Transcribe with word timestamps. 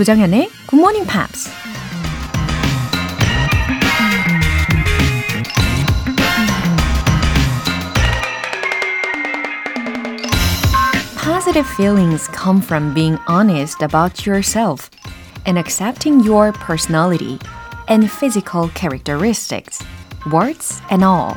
Good 0.00 0.72
Morning 0.72 1.04
Pops. 1.04 1.50
Positive 11.16 11.66
feelings 11.76 12.28
come 12.28 12.62
from 12.62 12.94
being 12.94 13.18
honest 13.28 13.82
about 13.82 14.24
yourself 14.24 14.88
and 15.44 15.58
accepting 15.58 16.20
your 16.20 16.52
personality 16.52 17.38
and 17.88 18.10
physical 18.10 18.70
characteristics, 18.70 19.84
warts 20.32 20.80
and 20.88 21.04
all. 21.04 21.36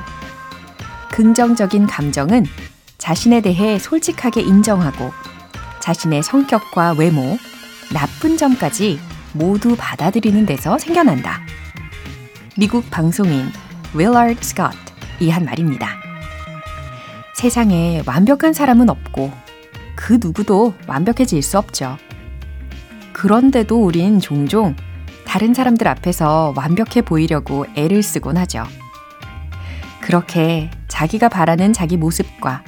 긍정적인 1.12 1.88
감정은 1.88 2.46
자신에 2.98 3.42
대해 3.42 3.78
솔직하게 3.78 4.40
인정하고 4.40 5.12
자신의 5.82 6.24
성격과 6.24 6.94
외모, 6.94 7.38
나쁜 7.94 8.38
점까지 8.38 9.00
모두 9.34 9.76
받아들이는 9.78 10.48
데서 10.48 10.80
생겨난다. 10.80 11.42
미국 12.58 12.90
방송인 12.90 13.46
윌라드 13.94 14.44
스콧이 14.44 15.30
한 15.30 15.46
말입니다. 15.46 15.90
세상에 17.36 18.02
완벽한 18.08 18.54
사람은 18.54 18.90
없고 18.90 19.32
그 19.96 20.18
누구도 20.20 20.74
완벽해질 20.88 21.44
수 21.44 21.60
없죠. 21.60 21.98
그런데도 23.12 23.84
우린 23.84 24.20
종종 24.20 24.76
다른 25.26 25.54
사람들 25.54 25.88
앞에서 25.88 26.54
완벽해 26.56 27.02
보이려고 27.06 27.66
애를 27.76 28.02
쓰곤 28.02 28.38
하죠. 28.38 28.64
그렇게 30.02 30.72
자기가 30.88 31.30
바라는 31.30 31.74
자기 31.74 31.98
모습과 31.98 32.64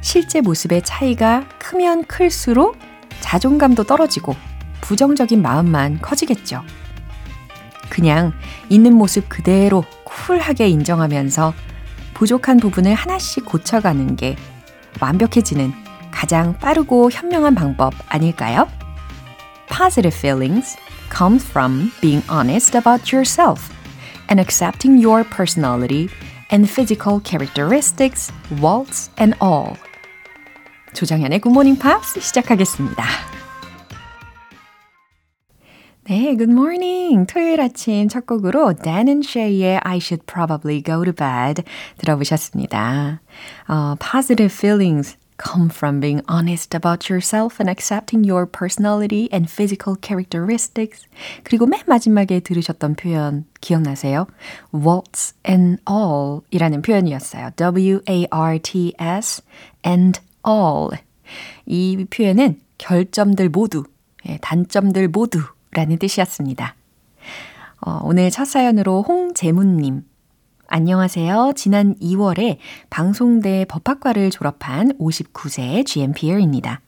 실제 0.00 0.40
모습의 0.40 0.82
차이가 0.82 1.48
크면 1.58 2.04
클수록 2.04 2.78
자존감도 3.20 3.84
떨어지고 3.84 4.34
부정적인 4.90 5.40
마음만 5.40 6.00
커지겠죠. 6.00 6.64
그냥 7.90 8.32
있는 8.68 8.92
모습 8.92 9.28
그대로 9.28 9.84
쿨하게 10.02 10.68
인정하면서 10.68 11.54
부족한 12.14 12.56
부분을 12.56 12.94
하나씩 12.94 13.44
고쳐가는 13.44 14.16
게 14.16 14.34
완벽해지는 15.00 15.72
가장 16.10 16.58
빠르고 16.58 17.12
현명한 17.12 17.54
방법 17.54 17.94
아닐까요? 18.08 18.66
Positive 19.68 20.18
feelings 20.18 20.76
comes 21.16 21.46
from 21.48 21.92
being 22.00 22.26
honest 22.28 22.76
about 22.76 23.14
yourself 23.14 23.72
and 24.28 24.40
accepting 24.40 25.00
your 25.00 25.22
personality 25.22 26.08
and 26.52 26.68
physical 26.68 27.20
characteristics, 27.24 28.32
walls 28.60 29.08
and 29.20 29.38
all. 29.40 29.76
조장현의 30.94 31.42
Good 31.42 31.54
Morning 31.54 31.80
Pops 31.80 32.18
시작하겠습니다. 32.18 33.39
네, 36.10 36.34
good 36.36 36.50
morning. 36.50 37.24
토요일 37.28 37.60
아침 37.60 38.08
첫 38.08 38.26
곡으로 38.26 38.72
Dan 38.72 39.06
and 39.06 39.24
Shay의 39.24 39.78
I 39.84 39.98
Should 39.98 40.26
Probably 40.26 40.82
Go 40.82 41.04
to 41.04 41.12
Bed 41.12 41.62
들어보셨습니다. 41.98 43.20
어, 43.68 43.94
positive 44.00 44.52
feelings 44.52 45.16
come 45.38 45.70
from 45.70 46.00
being 46.00 46.20
honest 46.28 46.74
about 46.74 47.08
yourself 47.08 47.60
and 47.62 47.70
accepting 47.70 48.28
your 48.28 48.44
personality 48.44 49.28
and 49.32 49.48
physical 49.48 49.94
characteristics. 50.02 51.06
그리고 51.44 51.66
맨 51.66 51.78
마지막에 51.86 52.40
들으셨던 52.40 52.96
표현 52.96 53.44
기억나세요? 53.60 54.26
Warts 54.74 55.34
and 55.48 55.80
all 55.88 56.40
이라는 56.50 56.82
표현이었어요. 56.82 57.50
W-A-R-T-S 57.54 59.42
and 59.86 60.20
all. 60.44 60.90
이 61.66 62.04
표현은 62.10 62.58
결점들 62.78 63.48
모두, 63.48 63.84
단점들 64.40 65.06
모두 65.06 65.44
라는 65.72 65.98
뜻이었습니다. 65.98 66.74
어, 67.86 68.00
오늘 68.02 68.30
첫 68.30 68.44
사연으로 68.44 69.02
홍재문님. 69.02 70.02
안녕하세요. 70.68 71.52
지난 71.56 71.94
2월에 71.96 72.58
방송대 72.90 73.66
법학과를 73.68 74.30
졸업한 74.30 74.96
59세 74.98 75.84
GMPR입니다. 75.86 76.80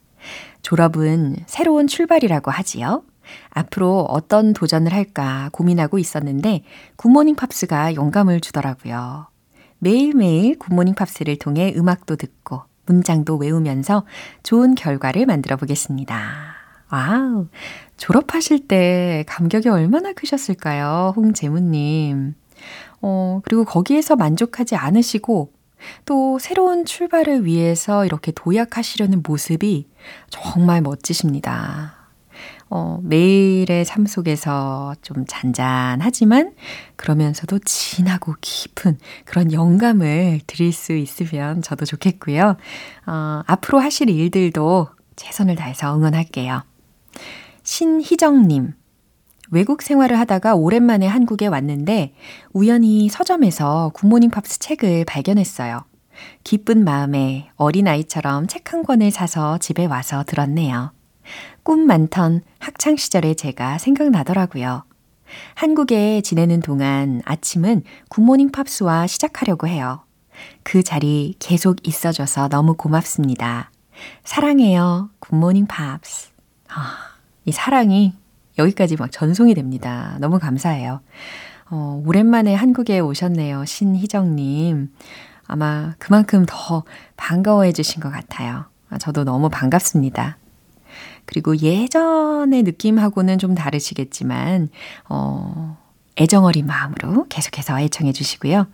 졸업은 0.62 1.37
새로운 1.47 1.87
출발이라고 1.87 2.50
하지요. 2.50 3.03
앞으로 3.50 4.06
어떤 4.09 4.53
도전을 4.53 4.93
할까 4.93 5.49
고민하고 5.53 5.99
있었는데 5.99 6.62
굿모닝 6.97 7.37
팝스가 7.37 7.94
영감을 7.94 8.41
주더라고요. 8.41 9.28
매일매일 9.78 10.59
굿모닝 10.59 10.94
팝스를 10.94 11.38
통해 11.38 11.72
음악도 11.76 12.16
듣고 12.16 12.62
문장도 12.87 13.37
외우면서 13.37 14.04
좋은 14.43 14.75
결과를 14.75 15.26
만들어 15.26 15.56
보겠습니다. 15.56 16.62
Wow. 16.93 17.49
졸업하실 17.97 18.69
때 18.69 19.25
감격이 19.27 19.71
얼마나 19.71 20.13
크셨을까요? 20.13 21.15
홍재무님. 21.17 22.35
어, 23.01 23.41
그리고 23.45 23.65
거기에서 23.65 24.15
만족하지 24.15 24.77
않으시고 24.77 25.53
또 26.05 26.39
새로운 26.39 26.85
출발을 26.85 27.47
위해서 27.47 28.05
이렇게 28.05 28.31
도약하시려는 28.31 29.23
모습이 29.27 29.89
정말 30.29 30.83
멋지십니다. 30.83 31.95
어, 32.69 33.01
매일의 33.03 33.87
삶 33.87 34.05
속에서 34.05 34.95
좀 35.01 35.25
잔잔하지만 35.27 36.53
그러면서도 36.97 37.59
진하고 37.61 38.35
깊은 38.43 38.99
그런 39.25 39.51
영감을 39.51 40.41
드릴 40.47 40.73
수 40.75 40.93
있으면 40.93 41.63
저도 41.63 41.87
좋겠고요. 41.87 42.57
어, 43.07 43.43
앞으로 43.47 43.79
하실 43.79 44.11
일들도 44.11 44.89
최선을 45.17 45.57
다해서 45.57 45.97
응원할게요. 45.97 46.63
신희정님. 47.62 48.75
외국 49.50 49.83
생활을 49.83 50.19
하다가 50.19 50.55
오랜만에 50.55 51.06
한국에 51.06 51.47
왔는데 51.47 52.15
우연히 52.53 53.09
서점에서 53.09 53.93
굿모닝 53.95 54.31
팝스 54.31 54.59
책을 54.61 55.05
발견했어요. 55.05 55.84
기쁜 56.45 56.84
마음에 56.84 57.50
어린아이처럼 57.56 58.47
책 58.47 58.73
한 58.73 58.83
권을 58.83 59.11
사서 59.11 59.59
집에 59.59 59.84
와서 59.84 60.25
들었네요. 60.27 60.93
꿈 61.62 61.87
많던 61.87 62.43
학창시절의 62.59 63.37
제가 63.37 63.79
생각나더라고요. 63.79 64.84
한국에 65.55 66.21
지내는 66.23 66.61
동안 66.61 67.23
아침은 67.25 67.83
굿모닝 68.09 68.50
팝스와 68.50 69.06
시작하려고 69.06 69.67
해요. 69.67 70.05
그 70.62 70.83
자리 70.83 71.34
계속 71.39 71.87
있어줘서 71.87 72.49
너무 72.49 72.75
고맙습니다. 72.75 73.71
사랑해요. 74.25 75.11
굿모닝 75.21 75.67
팝스. 75.67 76.31
아, 76.75 76.97
이 77.44 77.53
사랑이 77.53 78.15
여기까지 78.59 78.97
막 78.97 79.10
전송이 79.10 79.55
됩니다. 79.55 80.16
너무 80.21 80.38
감사해요. 80.38 81.00
어, 81.71 82.03
오랜만에 82.06 82.55
한국에 82.55 83.00
오셨네요. 83.00 83.65
신희정님. 83.65 84.91
아마 85.47 85.94
그만큼 85.99 86.44
더 86.47 86.84
반가워해 87.16 87.72
주신 87.72 88.00
것 88.00 88.11
같아요. 88.11 88.66
아, 88.91 88.99
저도 88.99 89.25
너무 89.25 89.49
반갑습니다. 89.49 90.37
그리고 91.25 91.56
예전의 91.56 92.62
느낌하고는 92.65 93.38
좀 93.38 93.55
다르시겠지만, 93.55 94.69
어, 95.09 95.78
애정어린 96.21 96.66
마음으로 96.66 97.27
계속해서 97.28 97.81
애청해 97.81 98.12
주시고요. 98.12 98.66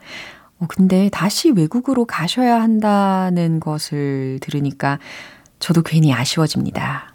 어, 0.59 0.67
근데 0.69 1.09
다시 1.11 1.51
외국으로 1.51 2.05
가셔야 2.05 2.61
한다는 2.61 3.61
것을 3.61 4.39
들으니까 4.41 4.99
저도 5.61 5.83
괜히 5.83 6.13
아쉬워집니다. 6.13 7.15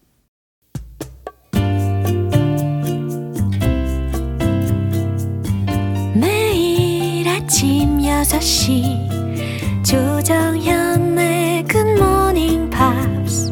아침 7.51 7.97
6시 7.97 9.83
조정현의 9.83 11.65
굿모닝 11.65 12.69
팝스 12.69 13.51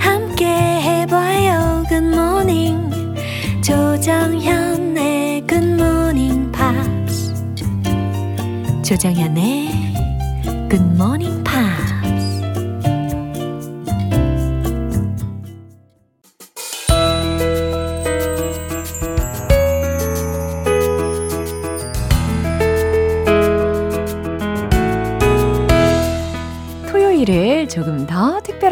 함께 0.00 0.44
해봐요 0.44 1.84
굿모닝 1.88 2.90
조정현의 3.62 5.46
굿모닝 5.46 6.50
팝스 6.50 7.34
조정현의 8.82 9.94
굿모닝 10.68 11.44
팝스 11.44 11.47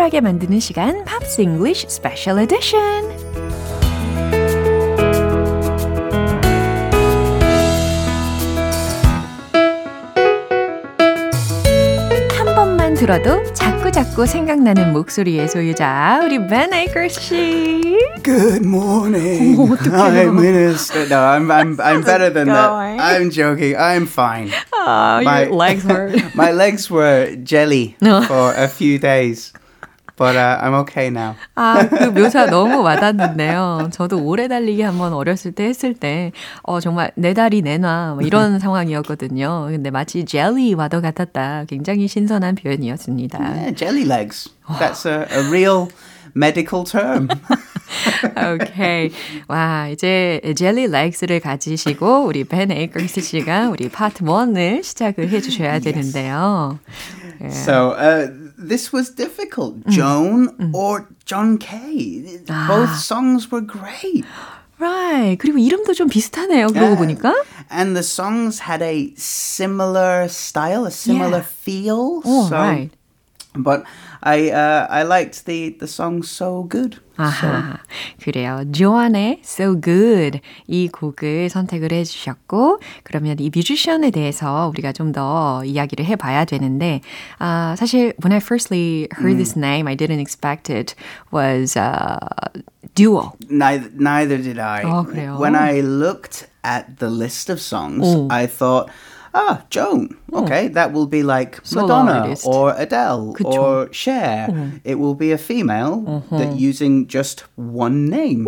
특별하게 0.05 0.21
만드는 0.21 0.59
시간 0.59 1.03
팝스 1.05 1.41
잉글리쉬 1.41 1.87
스페셜 1.89 2.39
에디션. 2.39 3.09
한 12.37 12.55
번만 12.55 12.93
들어도 12.95 13.43
자꾸 13.53 13.91
자꾸 13.91 14.25
생각나는 14.25 14.93
목소리의 14.93 15.47
소유자 15.47 16.21
우리 16.23 16.45
벤 16.47 16.73
에이커스 16.73 17.19
씨. 17.21 17.81
Good 18.23 18.63
morning. 18.65 19.57
Oh, 19.59 19.73
어떡해요. 19.73 20.29
I'm 20.29 20.35
Minister. 20.39 21.07
No, 21.09 21.17
I'm 21.23 21.49
I'm 21.51 21.79
I'm 21.79 22.03
better 22.03 22.29
than 22.29 22.47
going? 22.47 22.97
that. 22.97 23.15
I'm 23.17 23.29
joking. 23.31 23.75
I'm 23.75 24.05
fine. 24.05 24.49
Oh, 24.73 25.21
My- 25.23 25.45
your 25.45 25.53
legs 25.55 25.83
hurt. 25.83 26.15
My 26.35 26.51
legs 26.51 26.89
were 26.91 27.35
jelly 27.43 27.95
No. 28.01 28.21
for 28.21 28.53
a 28.53 28.67
few 28.67 28.99
days, 28.99 29.53
But 30.16 30.34
uh, 30.36 30.58
I'm 30.62 30.74
okay 30.82 31.08
now. 31.08 31.34
아, 31.54 31.86
그 31.88 32.04
묘사 32.10 32.46
너무 32.46 32.82
와닿는데요. 32.82 33.90
저도 33.92 34.22
오래 34.24 34.48
달리기 34.48 34.82
한번 34.82 35.12
어렸을 35.12 35.52
때 35.52 35.64
했을 35.64 35.94
때, 35.94 36.32
어, 36.62 36.80
정말 36.80 37.12
내 37.14 37.34
다리 37.34 37.62
내놔. 37.62 38.14
뭐 38.14 38.22
이런 38.22 38.58
상황이었거든요. 38.60 39.68
근데 39.70 39.90
마치 39.90 40.24
젤리와도 40.24 41.00
같았다. 41.00 41.64
굉장히 41.68 42.08
신선한 42.08 42.54
표현이었습니다. 42.56 43.38
Yeah, 43.38 43.74
jelly 43.74 44.04
legs. 44.04 44.50
That's 44.66 45.06
a, 45.06 45.26
a 45.30 45.48
real 45.48 45.88
medical 46.34 46.84
term. 46.84 47.28
오케이. 48.36 49.10
와, 49.48 49.88
이제 49.88 50.40
jelly 50.56 50.88
legs를 50.88 51.40
가지시고 51.40 52.24
우리 52.24 52.44
벤 52.44 52.70
에이커스 52.70 53.20
씨가 53.20 53.68
우리 53.70 53.88
파트 53.88 54.24
1을 54.24 54.82
시작을 54.82 55.28
해 55.28 55.40
주셔야 55.40 55.78
되는데요. 55.78 56.78
So 57.50 57.94
uh, 57.98 58.45
this 58.57 58.91
was 58.93 59.09
difficult. 59.09 59.75
Joan 59.87 60.71
or 60.73 61.09
John 61.25 61.57
Kay. 61.57 62.41
Both 62.67 62.95
songs 62.97 63.51
were 63.51 63.61
great. 63.61 64.25
Right. 64.79 65.37
그리고 65.37 65.59
이름도 65.59 65.93
좀 65.93 66.09
비슷하네요. 66.09 66.67
그러고 66.73 66.97
Yeah. 66.97 66.97
보니까. 66.97 67.35
And 67.69 67.95
the 67.95 68.01
songs 68.01 68.65
had 68.65 68.81
a 68.81 69.13
similar 69.15 70.25
style, 70.27 70.85
a 70.85 70.91
similar 70.91 71.45
Yeah. 71.45 71.53
feel. 71.63 72.21
Oh, 72.25 72.49
so, 72.49 72.57
right. 72.57 72.89
But 73.55 73.83
I 74.23 74.49
uh, 74.49 74.87
I 74.89 75.03
liked 75.03 75.43
the 75.45 75.75
the 75.77 75.85
song 75.85 76.23
so 76.23 76.63
good. 76.69 77.01
아하, 77.17 77.79
그래요. 78.23 78.63
조안의 78.71 79.41
So 79.43 79.75
Good 79.81 80.39
이 80.67 80.87
곡을 80.87 81.49
선택을 81.49 81.91
해주셨고 81.91 82.79
그러면 83.03 83.35
이 83.39 83.51
뮤지션에 83.53 84.09
대해서 84.11 84.69
우리가 84.69 84.93
좀 84.93 85.11
더 85.11 85.65
이야기를 85.65 86.05
해봐야 86.05 86.45
되는데 86.45 87.01
아, 87.39 87.75
사실 87.77 88.13
when 88.23 88.31
I 88.31 88.37
firstly 88.37 89.09
heard 89.19 89.35
this 89.35 89.57
name, 89.59 89.85
I 89.85 89.97
didn't 89.97 90.21
expect 90.21 90.71
it 90.71 90.95
was 91.33 91.75
uh, 91.75 92.17
duo. 92.95 93.33
Neither 93.49 93.89
neither 93.93 94.37
did 94.41 94.59
I. 94.59 94.83
Oh, 94.83 95.03
그래요? 95.03 95.37
When 95.37 95.55
I 95.57 95.81
looked 95.81 96.47
at 96.63 96.99
the 96.99 97.09
list 97.09 97.49
of 97.51 97.59
songs, 97.59 98.07
Oh. 98.07 98.27
I 98.31 98.47
thought. 98.47 98.87
Ah, 99.35 99.63
Joan. 99.69 100.09
Okay, 100.33 100.67
that 100.67 100.91
will 100.91 101.07
be 101.07 101.23
like 101.23 101.59
Solo 101.63 101.87
Madonna 101.87 102.19
artist. 102.27 102.45
or 102.45 102.75
Adele 102.77 103.33
그쵸. 103.33 103.47
or 103.47 103.89
Cher. 103.93 104.47
It 104.83 104.99
will 104.99 105.15
be 105.15 105.31
a 105.31 105.37
female 105.37 106.23
that 106.31 106.59
using 106.59 107.07
just 107.07 107.45
one 107.55 108.09
name. 108.09 108.45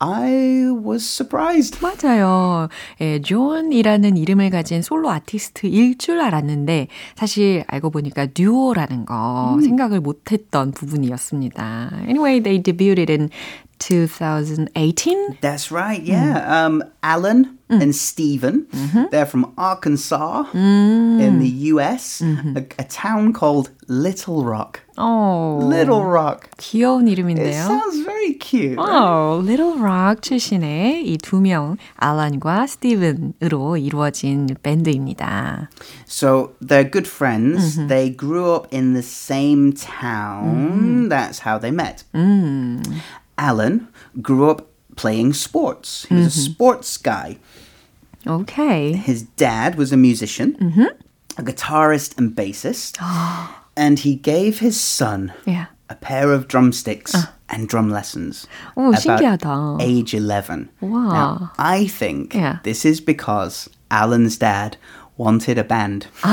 I 0.00 0.68
was 0.68 1.04
surprised. 1.08 1.80
맞아요. 1.80 2.68
예, 3.00 3.20
존이라는 3.22 4.18
이름을 4.18 4.50
가진 4.50 4.82
솔로 4.82 5.08
아티스트일 5.10 5.96
줄 5.96 6.20
알았는데 6.20 6.88
사실 7.16 7.64
알고 7.66 7.88
보니까 7.90 8.26
듀오라는 8.26 9.06
거 9.06 9.58
생각을 9.62 10.00
못했던 10.00 10.72
부분이었습니다. 10.72 11.90
Anyway, 12.06 12.40
they 12.40 12.58
debuted 12.62 13.08
in 13.08 13.30
2018. 13.78 15.38
That's 15.40 15.70
right, 15.70 16.02
yeah. 16.02 16.44
Um, 16.48 16.82
Alan 17.02 17.58
and 17.72 17.94
Stephen, 17.94 18.66
they're 19.10 19.26
from 19.26 19.52
Arkansas 19.58 20.46
in 20.54 21.38
the 21.38 21.48
US, 21.74 22.22
a, 22.22 22.64
a 22.78 22.84
town 22.84 23.32
called 23.32 23.70
Little 23.88 24.42
Rock. 24.44 24.80
어, 24.96 25.60
Little 25.62 26.02
Rock. 26.04 26.48
귀여운 26.58 27.06
It 27.06 27.12
이름인데요. 27.18 27.66
sounds 27.66 28.00
very 28.04 28.34
cute. 28.38 28.76
어, 28.78 29.40
Little 29.44 29.78
Rock 29.78 30.20
출신의 30.22 31.06
이 31.06 31.16
두 31.18 31.40
명, 31.40 31.76
알란과 31.96 32.66
스티븐으로 32.66 33.76
이루어진 33.76 34.48
밴드입니다. 34.62 35.68
So 36.06 36.52
they're 36.60 36.90
good 36.90 37.06
friends. 37.08 37.76
They 37.88 38.10
grew 38.16 38.52
up 38.54 38.66
in 38.72 38.94
the 38.94 39.02
same 39.02 39.72
town. 39.72 41.08
That's 41.08 41.40
how 41.46 41.58
they 41.58 41.70
met. 41.70 42.04
Alan 43.36 43.88
grew 44.20 44.50
up 44.50 44.66
playing 44.96 45.32
sports. 45.32 46.06
He 46.08 46.14
was 46.16 46.26
a 46.26 46.30
sports 46.30 46.96
guy. 46.96 47.38
오케이. 48.26 48.94
His 48.94 49.24
dad 49.36 49.76
was 49.76 49.92
a 49.92 49.96
musician, 49.96 50.56
a 51.36 51.42
guitarist 51.42 52.18
and 52.18 52.34
bassist, 52.34 52.98
and 53.76 54.00
he 54.00 54.16
gave 54.16 54.58
his 54.60 54.78
son 54.78 55.32
Yeah. 55.46 55.66
a 55.88 55.94
pair 55.94 56.32
of 56.32 56.48
drumsticks 56.48 57.14
and 57.48 57.68
drum 57.68 57.88
lessons. 57.90 58.46
오, 58.76 58.90
about 58.90 59.00
신기하다. 59.02 59.78
age 59.80 60.14
11. 60.14 60.68
Wow. 60.80 61.08
Now, 61.10 61.50
I 61.58 61.86
think 61.86 62.34
Yeah. 62.34 62.58
this 62.64 62.84
is 62.84 63.00
because 63.00 63.70
Alan's 63.90 64.36
dad 64.36 64.76
wanted 65.18 65.58
a 65.58 65.64
band. 65.64 66.06
so 66.22 66.28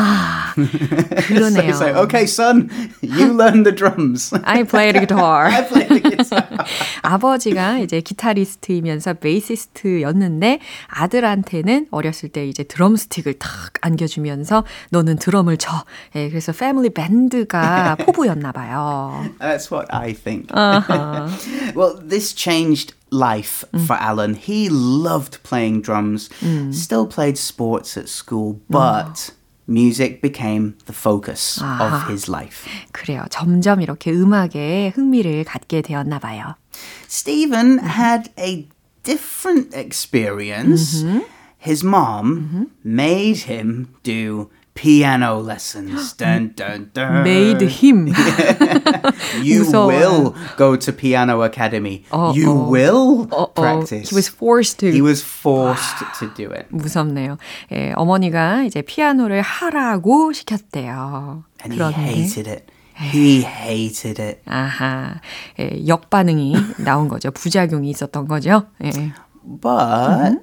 그러네요. 0.55 1.63
he's 1.63 1.81
like, 1.81 1.95
okay, 1.95 2.25
son, 2.25 2.69
you 3.01 3.33
learn 3.33 3.63
the 3.63 3.71
drums. 3.71 4.31
I 4.43 4.63
play 4.63 4.91
the 4.91 4.99
guitar. 4.99 5.47
I 5.47 5.63
play 5.67 5.87
the 5.87 5.99
guitar. 5.99 6.65
아버지가 7.01 7.79
이제 7.79 7.99
기타리스트이면서 7.99 9.15
베이시스트였는데 9.15 10.59
아들한테는 10.87 11.87
어렸을 11.91 12.29
때 12.29 12.47
이제 12.47 12.63
드럼 12.63 12.95
스틱을 12.95 13.39
탁 13.39 13.49
안겨주면서 13.81 14.63
너는 14.91 15.17
드럼을 15.17 15.57
쳐. 15.57 15.83
예, 16.15 16.29
그래서 16.29 16.51
패밀리 16.51 16.89
밴드가 16.89 17.95
포부였나 17.95 18.51
봐요. 18.51 19.25
That's 19.39 19.71
what 19.71 19.87
I 19.91 20.13
think. 20.13 20.51
Uh-huh. 20.53 21.27
well, 21.75 21.99
this 22.07 22.33
changed 22.33 22.93
life 23.11 23.63
Mm. 23.73 23.85
for 23.85 23.95
Alan. 23.95 24.35
He 24.35 24.67
loved 24.69 25.41
playing 25.43 25.81
drums, 25.81 26.29
still 26.71 27.05
played 27.07 27.37
sports 27.37 27.97
at 27.97 28.09
school, 28.09 28.59
Oh. 28.69 28.73
but 28.73 29.31
music 29.67 30.21
became 30.21 30.75
the 30.85 30.93
focus 30.93 31.61
of 31.61 32.07
his 32.09 32.27
life. 32.29 32.67
그래요. 32.91 33.25
점점 33.29 33.81
이렇게 33.81 34.11
음악에 34.11 34.91
흥미를 34.95 35.43
갖게 35.43 35.81
되었나 35.81 36.19
봐요. 36.19 36.55
Stephen 37.07 37.79
had 37.79 38.29
a 38.37 38.67
different 39.03 39.73
experience. 39.73 41.03
Mm-hmm. 41.03 41.21
His 41.57 41.83
mom 41.83 42.67
made 42.83 43.49
him 43.49 43.87
do 44.03 44.49
piano 44.80 45.38
lessons. 45.40 46.14
dun, 46.14 46.52
dun, 46.56 46.90
dun. 46.94 47.22
Made 47.22 47.60
him. 47.68 48.08
You 49.44 49.60
무서워요. 49.64 49.88
will 49.90 50.34
go 50.56 50.76
to 50.76 50.92
piano 50.92 51.42
academy. 51.42 52.04
어, 52.10 52.32
you 52.34 52.48
어. 52.48 52.70
will 52.70 53.28
어, 53.30 53.52
어, 53.52 53.54
practice. 53.54 54.08
he 54.08 54.14
was 54.14 54.28
forced 54.28 54.78
to. 54.80 54.90
He 54.90 55.02
was 55.02 55.22
forced 55.22 56.04
to 56.18 56.32
do 56.34 56.50
it. 56.52 56.66
무섭네요. 56.70 57.36
예, 57.72 57.92
어머니가 57.96 58.62
이제 58.62 58.80
피아노를 58.80 59.42
하라고 59.42 60.32
시켰대요. 60.32 61.44
And 61.62 61.74
he 61.74 61.78
그런데 61.78 62.00
hated 62.00 62.48
it. 62.48 62.64
He 62.96 63.42
hated 63.42 64.20
it. 64.22 64.40
아하, 64.46 65.20
예, 65.58 65.86
역반응이 65.86 66.56
나온 66.84 67.08
거죠. 67.08 67.30
부작용이 67.30 67.90
있었던 67.90 68.26
거죠. 68.28 68.64
예. 68.84 68.90
But 69.60 70.38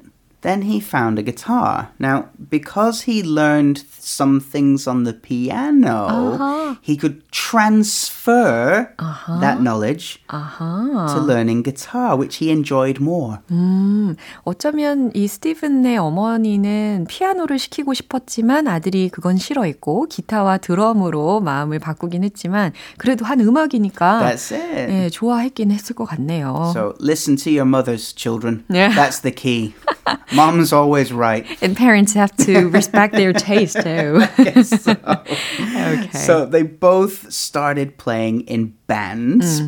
then 0.47 0.63
he 0.63 0.81
found 0.81 1.21
a 1.21 1.23
guitar. 1.23 1.91
Now, 2.01 2.27
because 2.51 3.03
he 3.03 3.23
learned 3.23 3.85
some 4.01 4.41
things 4.41 4.89
on 4.89 5.05
the 5.05 5.13
piano, 5.13 6.77
he 6.83 6.97
could 6.97 7.23
transfer 7.31 8.93
that 9.41 9.63
knowledge 9.63 10.21
to 10.29 11.21
learning 11.21 11.63
guitar, 11.63 12.17
which 12.17 12.39
he 12.39 12.51
enjoyed 12.51 13.01
more. 13.01 13.39
음, 13.53 14.17
어쩌면 14.43 15.13
이 15.15 15.29
스티븐의 15.29 15.99
어머니는 15.99 17.07
피아노를 17.09 17.61
시키고 17.61 17.95
싶었지만 17.95 18.67
아들이 18.67 19.11
그건 19.11 19.37
싫어했고 19.37 20.07
기타와 20.07 20.59
드럼으로 20.59 21.39
마음을 21.39 21.79
바꾸긴 21.79 22.25
했지만 22.25 22.73
그래도 22.99 23.25
한 23.25 23.39
음악이니까 23.39 24.21
That's 24.21 24.53
it. 24.53 24.93
예, 24.93 25.09
좋아했긴 25.09 25.71
했을 25.71 25.95
것 25.95 26.05
같네요. 26.07 26.73
So 26.73 26.95
listen 27.01 27.37
to 27.37 27.53
your 27.53 27.69
mother's 27.69 28.13
children. 28.13 28.65
Yeah. 28.69 28.93
That's 28.93 29.21
the 29.21 29.31
key. 29.31 29.75
Mom's 30.38 30.72
always 30.72 31.12
right. 31.12 31.46
And 31.62 31.76
parents 31.76 32.14
have 32.14 32.36
to 32.38 32.70
respect 32.78 33.14
their 33.14 33.34
taste 33.34 33.82
too. 33.82 34.22
so, 34.64 34.92
okay. 34.92 36.10
so 36.14 36.46
they 36.46 36.64
both 36.64 37.32
started 37.32 37.98
playing 37.98 38.42
in 38.48 38.74
bands. 38.88 39.62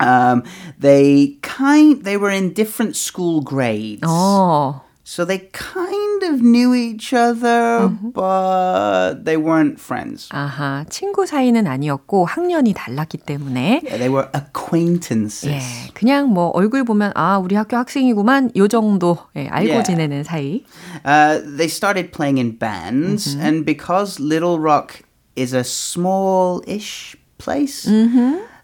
Um, 0.00 0.42
they 0.78 1.38
kind 1.42 2.02
they 2.04 2.16
were 2.16 2.30
in 2.30 2.52
different 2.52 2.96
school 2.96 3.40
grades. 3.40 4.02
어, 4.02 4.82
So 5.07 5.23
they 5.23 5.47
kind 5.53 6.21
of 6.23 6.41
knew 6.43 6.75
each 6.75 7.13
other, 7.13 7.87
but 8.11 9.23
they 9.23 9.37
weren't 9.37 9.79
friends. 9.79 10.27
아하, 10.33 10.83
친구 10.89 11.25
사이는 11.25 11.65
아니었고 11.65 12.25
학년이 12.25 12.73
달랐기 12.73 13.19
때문에 13.19 13.79
Yeah, 13.85 13.97
they 13.97 14.09
were 14.09 14.27
acquaintances. 14.35 15.47
예, 15.47 15.61
그냥 15.93 16.27
뭐 16.33 16.49
얼굴 16.49 16.83
보면 16.83 17.13
아 17.15 17.37
우리 17.37 17.55
학교 17.55 17.77
학생이구만 17.77 18.51
요 18.57 18.67
정도 18.67 19.17
예, 19.37 19.47
알고 19.47 19.69
Yeah. 19.79 19.83
지내는 19.85 20.23
사이. 20.25 20.65
Uh, 21.05 21.39
they 21.55 21.69
started 21.69 22.11
playing 22.11 22.37
in 22.37 22.57
bands, 22.59 23.33
and 23.39 23.63
because 23.65 24.19
Little 24.19 24.59
Rock 24.59 25.03
is 25.37 25.53
a 25.53 25.63
small-ish 25.63 27.15
place, 27.37 27.87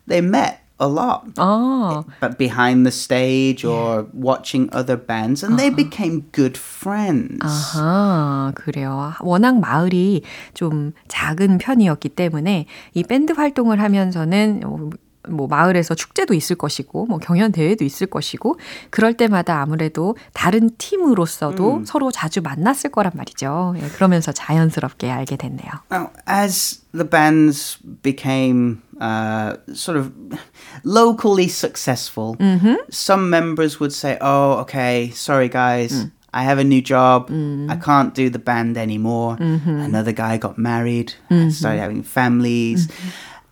they 0.08 0.20
met 0.20 0.60
A 0.81 0.87
lot. 0.87 1.23
어, 1.37 2.05
But 2.21 2.39
behind 2.39 2.87
the 2.87 2.93
stage 2.93 3.65
or 3.65 4.07
watching 4.13 4.69
other 4.73 4.97
bands, 4.97 5.43
and 5.43 5.59
they 5.59 5.71
became 5.75 6.23
good 6.33 6.57
friends. 6.59 7.39
아하, 7.43 8.53
그래요. 8.55 9.13
워낙 9.21 9.59
마을이 9.59 10.23
좀 10.55 10.93
작은 11.09 11.59
편이었기 11.59 12.11
때문에 12.11 12.67
이 12.95 13.03
밴드 13.03 13.33
활동을 13.33 13.81
하면서는 13.81 14.63
어, 14.65 14.91
뭐 15.31 15.47
마을에서 15.47 15.95
축제도 15.95 16.35
있을 16.35 16.57
것이고 16.57 17.07
뭐 17.07 17.19
경연 17.19 17.53
대회도 17.53 17.85
있을 17.85 18.07
것이고 18.07 18.59
그럴 18.91 19.15
때마다 19.15 19.61
아무래도 19.61 20.17
다른 20.33 20.71
팀으로서도 20.79 21.83
서로 21.85 22.11
자주 22.11 22.41
만났을 22.43 22.91
거란 22.91 23.13
말이죠. 23.15 23.75
예, 23.77 23.89
그러면서 23.89 24.33
자연스럽게 24.33 25.11
알게 25.11 25.37
됐네요. 25.37 25.71
Now, 25.91 26.11
as 26.29 26.83
the 26.93 27.09
bands 27.09 27.79
became 28.03 28.83
uh, 29.01 29.57
sort 29.75 29.99
of 29.99 30.13
locally 30.85 31.49
successful, 31.49 32.37
some 32.91 33.31
members 33.31 33.81
would 33.81 33.95
say, 33.95 34.19
"Oh, 34.21 34.61
okay, 34.63 35.11
sorry 35.15 35.49
guys." 35.49 36.09
I 36.31 36.45
have 36.45 36.59
a 36.61 36.65
new 36.65 36.83
job. 36.83 37.31
I 37.33 37.77
can't 37.77 38.13
do 38.15 38.29
the 38.29 38.39
band 38.39 38.77
anymore. 38.77 39.39
Another 39.41 40.13
guy 40.13 40.37
got 40.37 40.59
married, 40.59 41.15
started 41.51 41.81
having 41.81 42.03
families. 42.03 42.89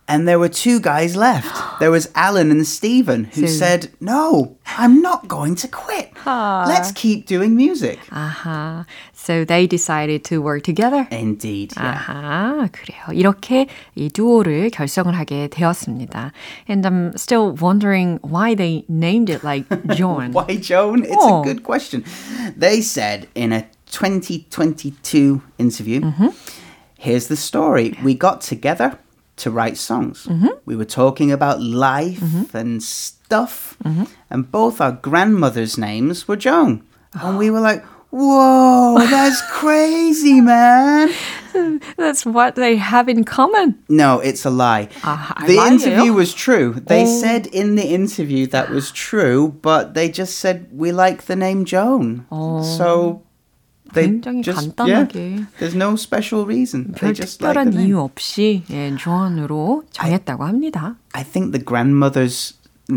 And 0.08 0.26
there 0.28 0.38
were 0.38 0.48
two 0.50 0.78
guys 0.80 1.14
left. 1.16 1.46
There 1.78 1.90
was 1.90 2.10
Alan 2.14 2.50
and 2.50 2.66
Stephen 2.66 3.24
who 3.32 3.46
So- 3.46 3.54
said, 3.64 3.88
No, 4.00 4.56
I'm 4.76 5.00
not 5.00 5.28
going 5.28 5.54
to 5.62 5.68
quit. 5.68 6.10
Let's 6.26 6.90
keep 6.92 7.24
doing 7.26 7.54
music. 7.56 7.98
아하. 8.10 8.84
So 9.14 9.44
they 9.44 9.66
decided 9.68 10.24
to 10.24 10.42
work 10.42 10.64
together. 10.64 11.06
Indeed. 11.10 11.72
Yeah. 11.76 11.94
아하, 11.96 12.68
그래요. 12.72 13.14
이렇게 13.14 13.68
이 13.94 14.10
두오를 14.10 14.70
결성을 14.70 15.14
하게 15.16 15.48
되었습니다. 15.48 16.32
And 16.68 16.84
I'm 16.86 17.12
still 17.16 17.54
wondering 17.58 18.18
why 18.22 18.54
they 18.56 18.84
named 18.90 19.30
it 19.30 19.44
like 19.44 19.64
John. 19.96 20.32
Why, 20.32 20.58
Joan? 20.60 21.04
It's 21.04 21.14
Oh. 21.16 21.40
a 21.40 21.44
good 21.44 21.62
question. 21.62 22.04
They 22.58 22.82
said 22.82 23.28
in 23.36 23.52
a 23.52 23.64
2022 23.90 25.42
interview 25.58 26.00
here's 26.98 27.28
the 27.28 27.36
story. 27.36 27.96
We 28.02 28.14
got 28.14 28.40
together 28.40 28.98
to 29.37 29.51
write 29.51 29.77
songs. 29.77 30.25
Mm-hmm. 30.25 30.47
We 30.65 30.75
were 30.75 30.85
talking 30.85 31.31
about 31.31 31.61
life 31.61 32.19
mm-hmm. 32.19 32.57
and 32.57 32.83
stuff, 32.83 33.77
mm-hmm. 33.83 34.05
and 34.29 34.51
both 34.51 34.81
our 34.81 34.91
grandmothers' 34.91 35.77
names 35.77 36.27
were 36.27 36.35
Joan. 36.35 36.83
And 37.13 37.37
we 37.37 37.49
were 37.49 37.61
like, 37.61 37.83
Whoa, 38.09 38.97
that's 39.09 39.41
crazy, 39.51 40.41
man. 40.41 41.13
That's 41.97 42.23
what 42.23 42.53
they 42.53 42.75
have 42.75 43.09
in 43.09 43.23
common. 43.23 43.83
No, 43.89 44.19
it's 44.19 44.45
a 44.45 44.51
lie. 44.51 44.89
A 45.03 45.45
the 45.47 45.55
lie, 45.55 45.67
interview 45.69 46.11
yeah? 46.11 46.11
was 46.11 46.31
true. 46.33 46.73
They 46.85 47.01
Oh. 47.01 47.19
said 47.19 47.47
in 47.47 47.75
the 47.75 47.87
interview 47.87 48.45
that 48.47 48.69
was 48.69 48.91
true, 48.91 49.57
but 49.63 49.95
they 49.95 50.07
just 50.07 50.37
said 50.37 50.67
we 50.71 50.91
like 50.91 51.23
the 51.25 51.35
name 51.35 51.65
Joan. 51.65 52.27
Oh. 52.31 52.61
So 52.61 53.23
they 53.93 54.07
Oh. 54.07 54.21
굉장히 54.21 54.41
just 54.43 54.75
간단하게. 54.75 55.15
yeah. 55.15 55.45
There's 55.59 55.75
no 55.75 55.93
special 55.95 56.45
reason. 56.45 56.93
별 56.93 57.13
They 57.13 57.13
just 57.13 57.43
like 57.43 57.53
the 57.53 57.63
특별한 57.63 57.69
name. 57.73 57.87
이유 57.89 57.99
없이 58.01 58.63
예, 58.69 58.95
John으로 58.97 59.83
정했다고 59.91 60.43
합니다. 60.45 60.95
I 61.13 61.23
think 61.23 61.51
the 61.51 61.63
grandmother's 61.63 62.53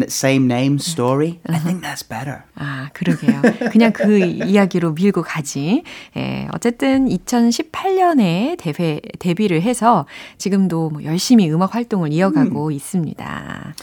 same 0.07 0.45
name 0.47 0.77
story. 0.79 1.41
I 1.49 1.59
think 1.59 1.83
that's 1.83 2.07
better. 2.07 2.45
아, 2.55 2.91
그러게요. 2.95 3.43
그냥 3.73 3.93
그 3.93 4.19
이야기로 4.19 4.93
밀고 4.93 5.23
가지. 5.23 5.83
예, 6.17 6.47
어쨌든 6.55 7.09
2018년에 7.09 8.57
데뷔, 8.59 9.01
데뷔를 9.19 9.63
해서 9.63 10.07
지금도 10.39 10.91
뭐 10.91 11.05
열심히 11.05 11.51
음악 11.51 11.75
활동을 11.75 12.13
이어가고 12.13 12.71
있습니다. 12.71 13.75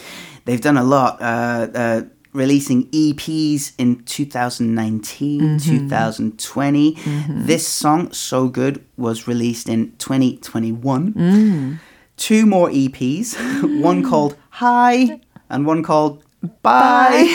They've 0.46 0.62
done 0.62 0.78
a 0.78 0.84
lot. 0.84 1.18
Uh, 1.20 1.68
uh, 1.76 2.10
releasing 2.38 2.86
EPs 2.92 3.74
in 3.78 4.04
2019, 4.04 5.42
mm-hmm. 5.42 5.58
2020. 5.58 6.94
Mm-hmm. 6.94 7.46
This 7.46 7.68
song, 7.68 8.14
So 8.14 8.48
Good, 8.48 8.86
was 8.96 9.28
released 9.28 9.68
in 9.68 9.92
2021. 9.98 11.14
Mm. 11.14 11.80
Two 12.16 12.46
more 12.46 12.70
EPs, 12.70 13.82
one 13.82 14.04
called 14.04 14.38
Hi 14.52 15.20
and 15.50 15.66
one 15.66 15.84
called 15.84 16.24
Bye. 16.62 17.34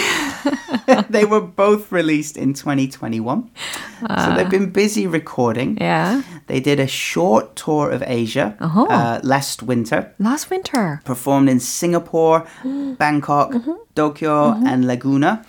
they 1.10 1.24
were 1.24 1.40
both 1.40 1.90
released 1.90 2.36
in 2.36 2.54
2021. 2.54 3.50
so 4.00 4.06
ah. 4.08 4.34
they've 4.36 4.48
been 4.48 4.70
busy 4.70 5.06
recording. 5.06 5.76
Yeah. 5.78 6.22
They 6.52 6.60
did 6.60 6.78
a 6.80 6.86
short 6.86 7.56
tour 7.56 7.90
of 7.90 8.02
Asia 8.06 8.54
Uh-huh. 8.60 8.82
uh, 8.96 9.20
last 9.22 9.62
winter 9.62 10.12
Last 10.18 10.50
winter. 10.50 11.00
performed 11.04 11.48
in 11.48 11.60
Singapore, 11.60 12.44
Bangkok, 12.98 13.54
Tokyo, 13.94 14.52
and 14.66 14.84
Laguna. 14.86 15.42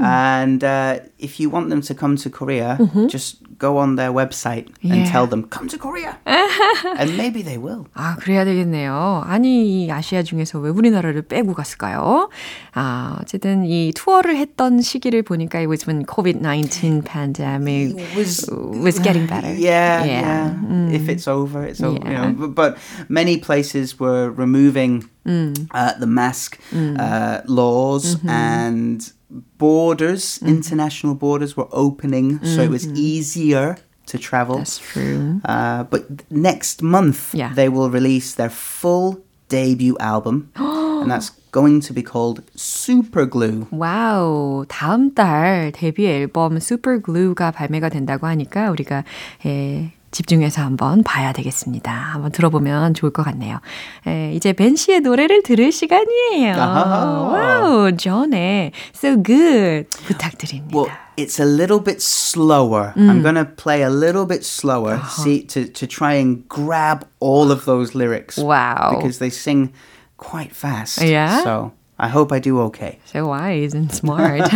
And 0.00 0.62
uh, 0.62 0.98
if 1.18 1.40
you 1.40 1.50
want 1.50 1.68
them 1.70 1.80
to 1.82 1.94
come 1.94 2.16
to 2.16 2.30
Korea, 2.30 2.78
just 3.08 3.42
go 3.57 3.77
on 3.77 3.95
their 3.95 4.11
website 4.11 4.67
and 4.83 5.05
Yeah. 5.05 5.11
tell 5.11 5.27
them, 5.29 5.45
come 5.49 5.67
to 5.69 5.77
Korea. 5.77 6.17
and 6.97 7.15
maybe 7.17 7.43
they 7.43 7.57
will. 7.57 7.85
아, 7.93 8.15
그래야 8.17 8.43
되겠네요. 8.45 9.23
아니, 9.25 9.85
이 9.85 9.91
아시아 9.91 10.23
중에서 10.23 10.59
왜 10.59 10.69
우리나라를 10.69 11.23
빼고 11.23 11.53
갔을까요? 11.53 12.29
아, 12.73 13.17
어쨌든 13.21 13.65
이 13.65 13.91
투어를 13.95 14.35
했던 14.37 14.81
시기를 14.81 15.21
보니까 15.23 15.59
it 15.59 15.67
was 15.69 15.85
when 15.87 16.05
COVID-19 16.05 17.05
pandemic 17.05 17.95
was 18.17 18.45
was 18.51 18.99
getting 19.01 19.27
better. 19.27 19.53
Yeah, 19.53 20.03
Yeah. 20.05 20.53
yeah. 20.57 20.95
If 20.95 21.07
it's 21.09 21.27
over, 21.27 21.63
it's 21.63 21.81
over. 21.83 21.99
You 22.01 22.11
Yeah. 22.11 22.31
know, 22.31 22.33
but, 22.33 22.55
but 22.55 22.77
many 23.09 23.37
places 23.37 23.99
were 23.99 24.31
removing 24.31 25.05
uh, 25.25 25.93
the 25.99 26.07
mask 26.07 26.57
uh, 26.73 27.41
laws 27.47 28.17
and 28.27 29.05
borders, 29.57 30.39
international 30.45 31.15
borders 31.15 31.55
were 31.55 31.67
opening, 31.71 32.39
so 32.43 32.61
it 32.61 32.69
was 32.69 32.87
easier 32.93 33.77
to 34.07 34.17
travel. 34.17 34.57
That's 34.57 34.79
true. 34.79 35.39
Uh, 35.45 35.83
but 35.87 36.07
th- 36.09 36.27
next 36.29 36.81
month, 36.83 37.33
Yeah. 37.33 37.53
they 37.55 37.69
will 37.69 37.89
release 37.89 38.35
their 38.35 38.49
full 38.51 39.23
debut 39.47 39.95
album, 39.99 40.49
and 40.55 41.09
that's 41.11 41.31
going 41.51 41.81
to 41.81 41.93
be 41.93 42.01
called 42.03 42.41
Super 42.55 43.25
Glue. 43.25 43.67
와우, 43.71 44.65
다음 44.67 45.13
달 45.13 45.71
데뷔 45.73 46.07
앨범 46.07 46.57
Super 46.57 47.01
Glue가 47.01 47.51
발매가 47.51 47.89
된다고 47.89 48.27
하니까 48.27 48.71
우리가 48.71 49.03
예, 49.45 49.91
집중해서 50.16 50.62
한번 50.62 51.02
봐야 51.02 51.32
되겠습니다. 51.34 51.92
한번 51.92 52.32
들어보면 52.32 52.94
좋을 52.94 53.12
것 53.12 53.22
같네요. 53.22 53.58
예, 54.06 54.32
이제 54.32 54.54
벤 54.54 54.74
씨의 54.74 55.00
노래를 55.00 55.42
들을 55.42 55.70
시간이에요. 55.70 56.54
아하. 56.54 57.20
와우, 57.20 57.96
존의 57.98 58.72
So 58.94 59.22
Good 59.22 59.88
부탁드립니다. 60.06 60.74
Well, 60.74 60.90
it's 61.18 61.38
a 61.38 61.44
little 61.44 61.84
bit 61.84 62.00
slower. 62.00 62.94
I'm 62.96 63.20
going 63.20 63.34
to 63.34 63.44
play 63.44 63.82
a 63.82 63.90
little 63.90 64.24
bit 64.24 64.42
slower 64.42 65.02
see 65.06 65.46
to, 65.48 65.66
to 65.70 65.86
try 65.86 66.14
and 66.14 66.48
grab 66.48 67.04
all 67.20 67.52
of 67.52 67.66
those 67.66 67.94
lyrics. 67.94 68.38
Wow. 68.38 68.96
Because 68.96 69.18
they 69.18 69.28
sing 69.28 69.74
quite 70.16 70.56
fast. 70.56 71.02
Yeah? 71.02 71.44
So 71.44 71.72
I 71.98 72.08
hope 72.08 72.32
I 72.32 72.40
do 72.40 72.60
okay. 72.72 73.00
So 73.04 73.28
wise 73.28 73.76
and 73.76 73.92
smart. 73.92 74.48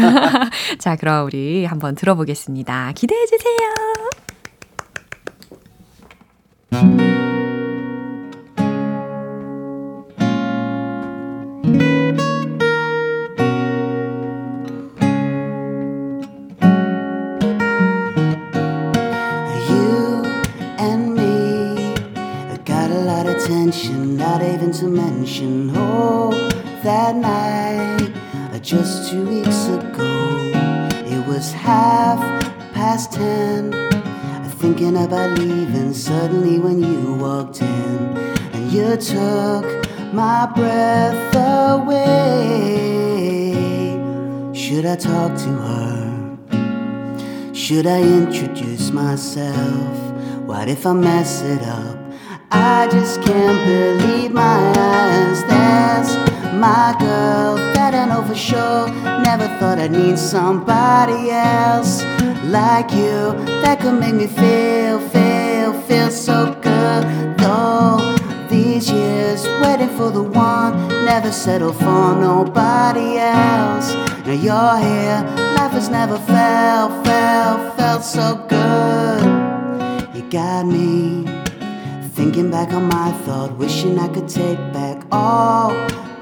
자, 0.78 0.96
그럼 0.96 1.26
우리 1.26 1.66
한번 1.66 1.96
들어보겠습니다. 1.96 2.92
기대해 2.94 3.26
주세요. 3.26 4.19
Not 24.20 24.42
even 24.42 24.70
to 24.72 24.86
mention. 24.86 25.72
Oh, 25.74 26.30
that 26.84 27.16
night, 27.16 28.12
uh, 28.52 28.58
just 28.58 29.10
two 29.10 29.26
weeks 29.26 29.66
ago, 29.66 30.50
it 31.06 31.26
was 31.26 31.52
half 31.52 31.89
Thinking 34.90 35.06
about 35.06 35.38
leaving 35.38 35.94
suddenly 35.94 36.58
when 36.58 36.82
you 36.82 37.14
walked 37.14 37.62
in, 37.62 38.16
and 38.52 38.72
you 38.72 38.96
took 38.96 39.64
my 40.12 40.46
breath 40.52 41.32
away. 41.78 42.72
Should 44.52 44.86
I 44.86 44.96
talk 44.96 45.36
to 45.36 45.48
her? 45.68 46.36
Should 47.54 47.86
I 47.86 48.02
introduce 48.02 48.90
myself? 48.90 49.96
What 50.44 50.68
if 50.68 50.84
I 50.84 50.92
mess 50.92 51.42
it 51.42 51.62
up? 51.62 51.96
I 52.50 52.88
just 52.90 53.22
can't 53.22 53.64
believe 53.64 54.32
my 54.32 54.72
eyes. 54.76 55.44
There's 55.44 56.29
my 56.54 56.94
girl 56.98 57.56
that 57.74 57.94
I 57.94 58.04
know 58.06 58.22
for 58.22 58.34
sure. 58.34 58.88
Never 59.22 59.46
thought 59.58 59.78
I'd 59.78 59.92
need 59.92 60.18
somebody 60.18 61.30
else 61.30 62.02
like 62.44 62.90
you 62.92 63.32
that 63.62 63.80
could 63.80 63.98
make 64.00 64.14
me 64.14 64.26
feel, 64.26 64.98
feel, 65.10 65.72
feel 65.82 66.10
so 66.10 66.52
good. 66.60 67.38
Though 67.38 68.16
these 68.48 68.90
years 68.90 69.46
waiting 69.62 69.90
for 69.96 70.10
the 70.10 70.22
one, 70.22 70.88
never 71.04 71.30
settle 71.30 71.72
for 71.72 72.14
nobody 72.16 73.18
else. 73.18 73.94
Now 74.26 74.32
you're 74.32 74.78
here, 74.78 75.20
life 75.56 75.72
has 75.72 75.88
never 75.88 76.18
felt, 76.18 77.04
felt, 77.04 77.76
felt 77.76 78.04
so 78.04 78.44
good. 78.48 79.22
You 80.14 80.22
got 80.30 80.66
me 80.66 81.24
thinking 82.10 82.50
back 82.50 82.72
on 82.72 82.84
my 82.84 83.12
thought, 83.24 83.56
wishing 83.56 83.98
I 83.98 84.08
could 84.08 84.28
take 84.28 84.58
back 84.72 85.02
all 85.12 85.70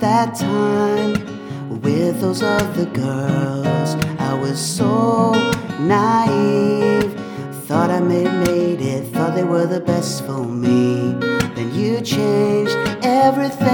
that 0.00 0.34
time 0.34 1.80
with 1.80 2.20
those 2.20 2.42
other 2.42 2.86
girls. 2.86 3.96
I 4.20 4.34
was 4.34 4.58
so 4.58 5.32
naive, 5.80 7.12
thought 7.66 7.90
I 7.90 7.94
have 7.94 8.04
made 8.04 8.80
it, 8.80 9.12
thought 9.12 9.34
they 9.34 9.44
were 9.44 9.66
the 9.66 9.80
best 9.80 10.24
for 10.24 10.44
me. 10.44 11.14
Then 11.54 11.74
you 11.74 12.00
changed 12.00 12.76
everything. 13.02 13.68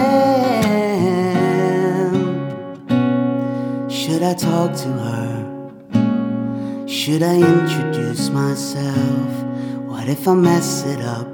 Should 3.88 4.22
I 4.22 4.34
talk 4.34 4.74
to 4.76 4.88
her? 4.88 6.86
Should 6.86 7.22
I 7.22 7.36
introduce 7.36 8.30
myself? 8.30 9.44
What 9.86 10.08
if 10.08 10.26
I 10.26 10.34
mess 10.34 10.84
it 10.86 11.00
up? 11.00 11.28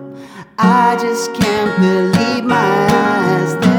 I 0.58 0.96
just 1.00 1.32
can't 1.34 1.78
believe 1.80 2.44
my 2.44 2.56
eyes. 2.56 3.69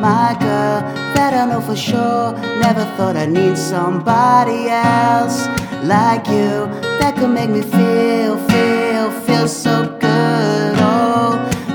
My 0.00 0.36
girl 0.38 0.80
that 1.14 1.34
I 1.34 1.44
know 1.46 1.60
for 1.60 1.74
sure. 1.74 2.32
Never 2.60 2.84
thought 2.96 3.16
I'd 3.16 3.30
need 3.30 3.58
somebody 3.58 4.68
else 4.68 5.48
like 5.82 6.26
you 6.28 6.70
that 7.00 7.16
could 7.16 7.30
make 7.30 7.50
me 7.50 7.62
feel, 7.62 8.38
feel, 8.46 9.10
feel 9.26 9.48
so 9.48 9.98
good. 9.98 10.76
Oh, 10.78 11.34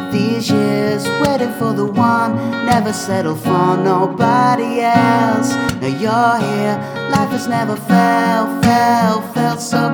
these 0.09 0.49
years 0.49 1.05
waiting 1.21 1.51
for 1.59 1.73
the 1.73 1.85
one, 1.85 2.35
never 2.65 2.93
settled 2.93 3.39
for 3.39 3.75
nobody 3.75 4.79
else. 4.79 5.53
Now 5.81 5.87
you're 5.87 6.37
here, 6.47 6.75
life 7.11 7.31
has 7.35 7.49
never 7.49 7.75
felt, 7.75 8.63
felt, 8.63 9.33
felt 9.33 9.59
so 9.59 9.92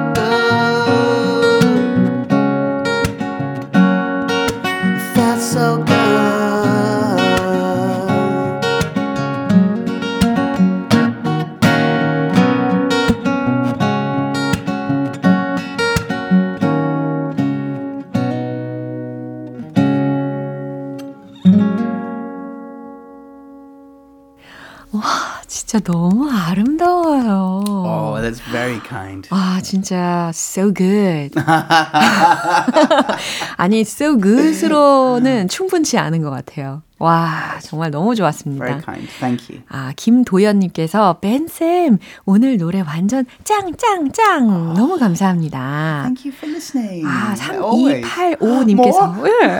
진짜 25.69 25.83
너무 25.83 26.27
아름다워요. 26.31 27.61
Oh, 27.63 28.19
that's 28.19 28.41
very 28.49 28.81
kind. 28.81 29.29
와, 29.31 29.61
진짜 29.61 30.31
so 30.33 30.73
good. 30.73 31.29
아니, 33.55 33.81
so 33.81 34.17
good으로는 34.17 35.47
충분치 35.47 35.99
않은 35.99 36.23
것 36.23 36.31
같아요. 36.31 36.81
와, 36.97 37.59
정말 37.61 37.91
너무 37.91 38.15
좋았습니다. 38.15 38.65
Very 38.65 38.81
kind. 38.83 39.07
Thank 39.19 39.55
you. 39.55 39.61
아, 39.69 39.93
김도연님께서 39.95 41.19
벤쌤 41.19 41.99
오늘 42.25 42.57
노래 42.57 42.81
완전 42.81 43.27
짱짱짱 43.43 44.73
너무 44.73 44.97
감사합니다. 44.97 46.01
Thank 46.01 46.25
you 46.25 46.35
for 46.35 46.51
listening. 46.51 47.05
아, 47.05 47.35
Always. 47.53 48.09
3285님께서 48.09 49.27
예. 49.27 49.59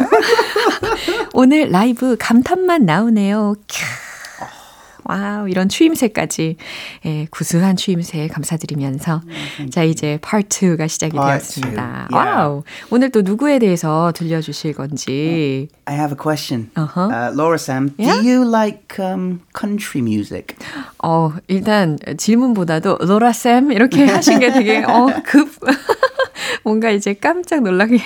오늘 1.34 1.69
라이브 1.69 2.15
감탄만 2.17 2.88
나오네요. 2.88 3.54
캬. 3.67 4.09
Wow, 5.10 5.49
이런 5.50 5.69
추임새까지. 5.69 6.56
예, 7.06 7.28
구수한 7.32 7.76
추임새 7.76 8.28
감사드리면서. 8.28 9.22
자, 9.72 9.84
이제 9.84 10.19
part 10.22 10.48
2가 10.50 10.88
시작이 10.88 11.13
되었습니다. 11.17 12.08
two, 12.10 12.15
yeah. 12.15 12.15
와우. 12.15 12.63
오늘 12.91 13.10
또 13.10 13.24
누구에 13.24 13.58
대해서 13.58 14.12
들려주실 14.15 14.74
건지. 14.74 15.67
I 15.86 15.95
have 15.95 16.12
a 16.13 16.17
question. 16.17 16.69
Uh-huh. 16.78 17.10
Uh, 17.10 17.32
Laura 17.34 17.58
쌤, 17.58 17.91
Yeah? 17.98 18.22
do 18.22 18.28
you 18.28 18.45
like 18.45 19.00
um, 19.00 19.41
country 19.54 20.02
music? 20.04 20.56
어, 21.04 21.34
일단 21.48 21.98
질문보다도 22.17 23.00
로라 23.02 23.34
쌤 23.34 23.72
이렇게 23.72 24.06
하신 24.06 24.38
게 24.39 24.52
되게 24.52 24.84
어, 24.84 25.08
급 25.26 25.50
뭔가 26.63 26.91
이제 26.91 27.13
깜짝 27.13 27.63
놀라게 27.63 27.98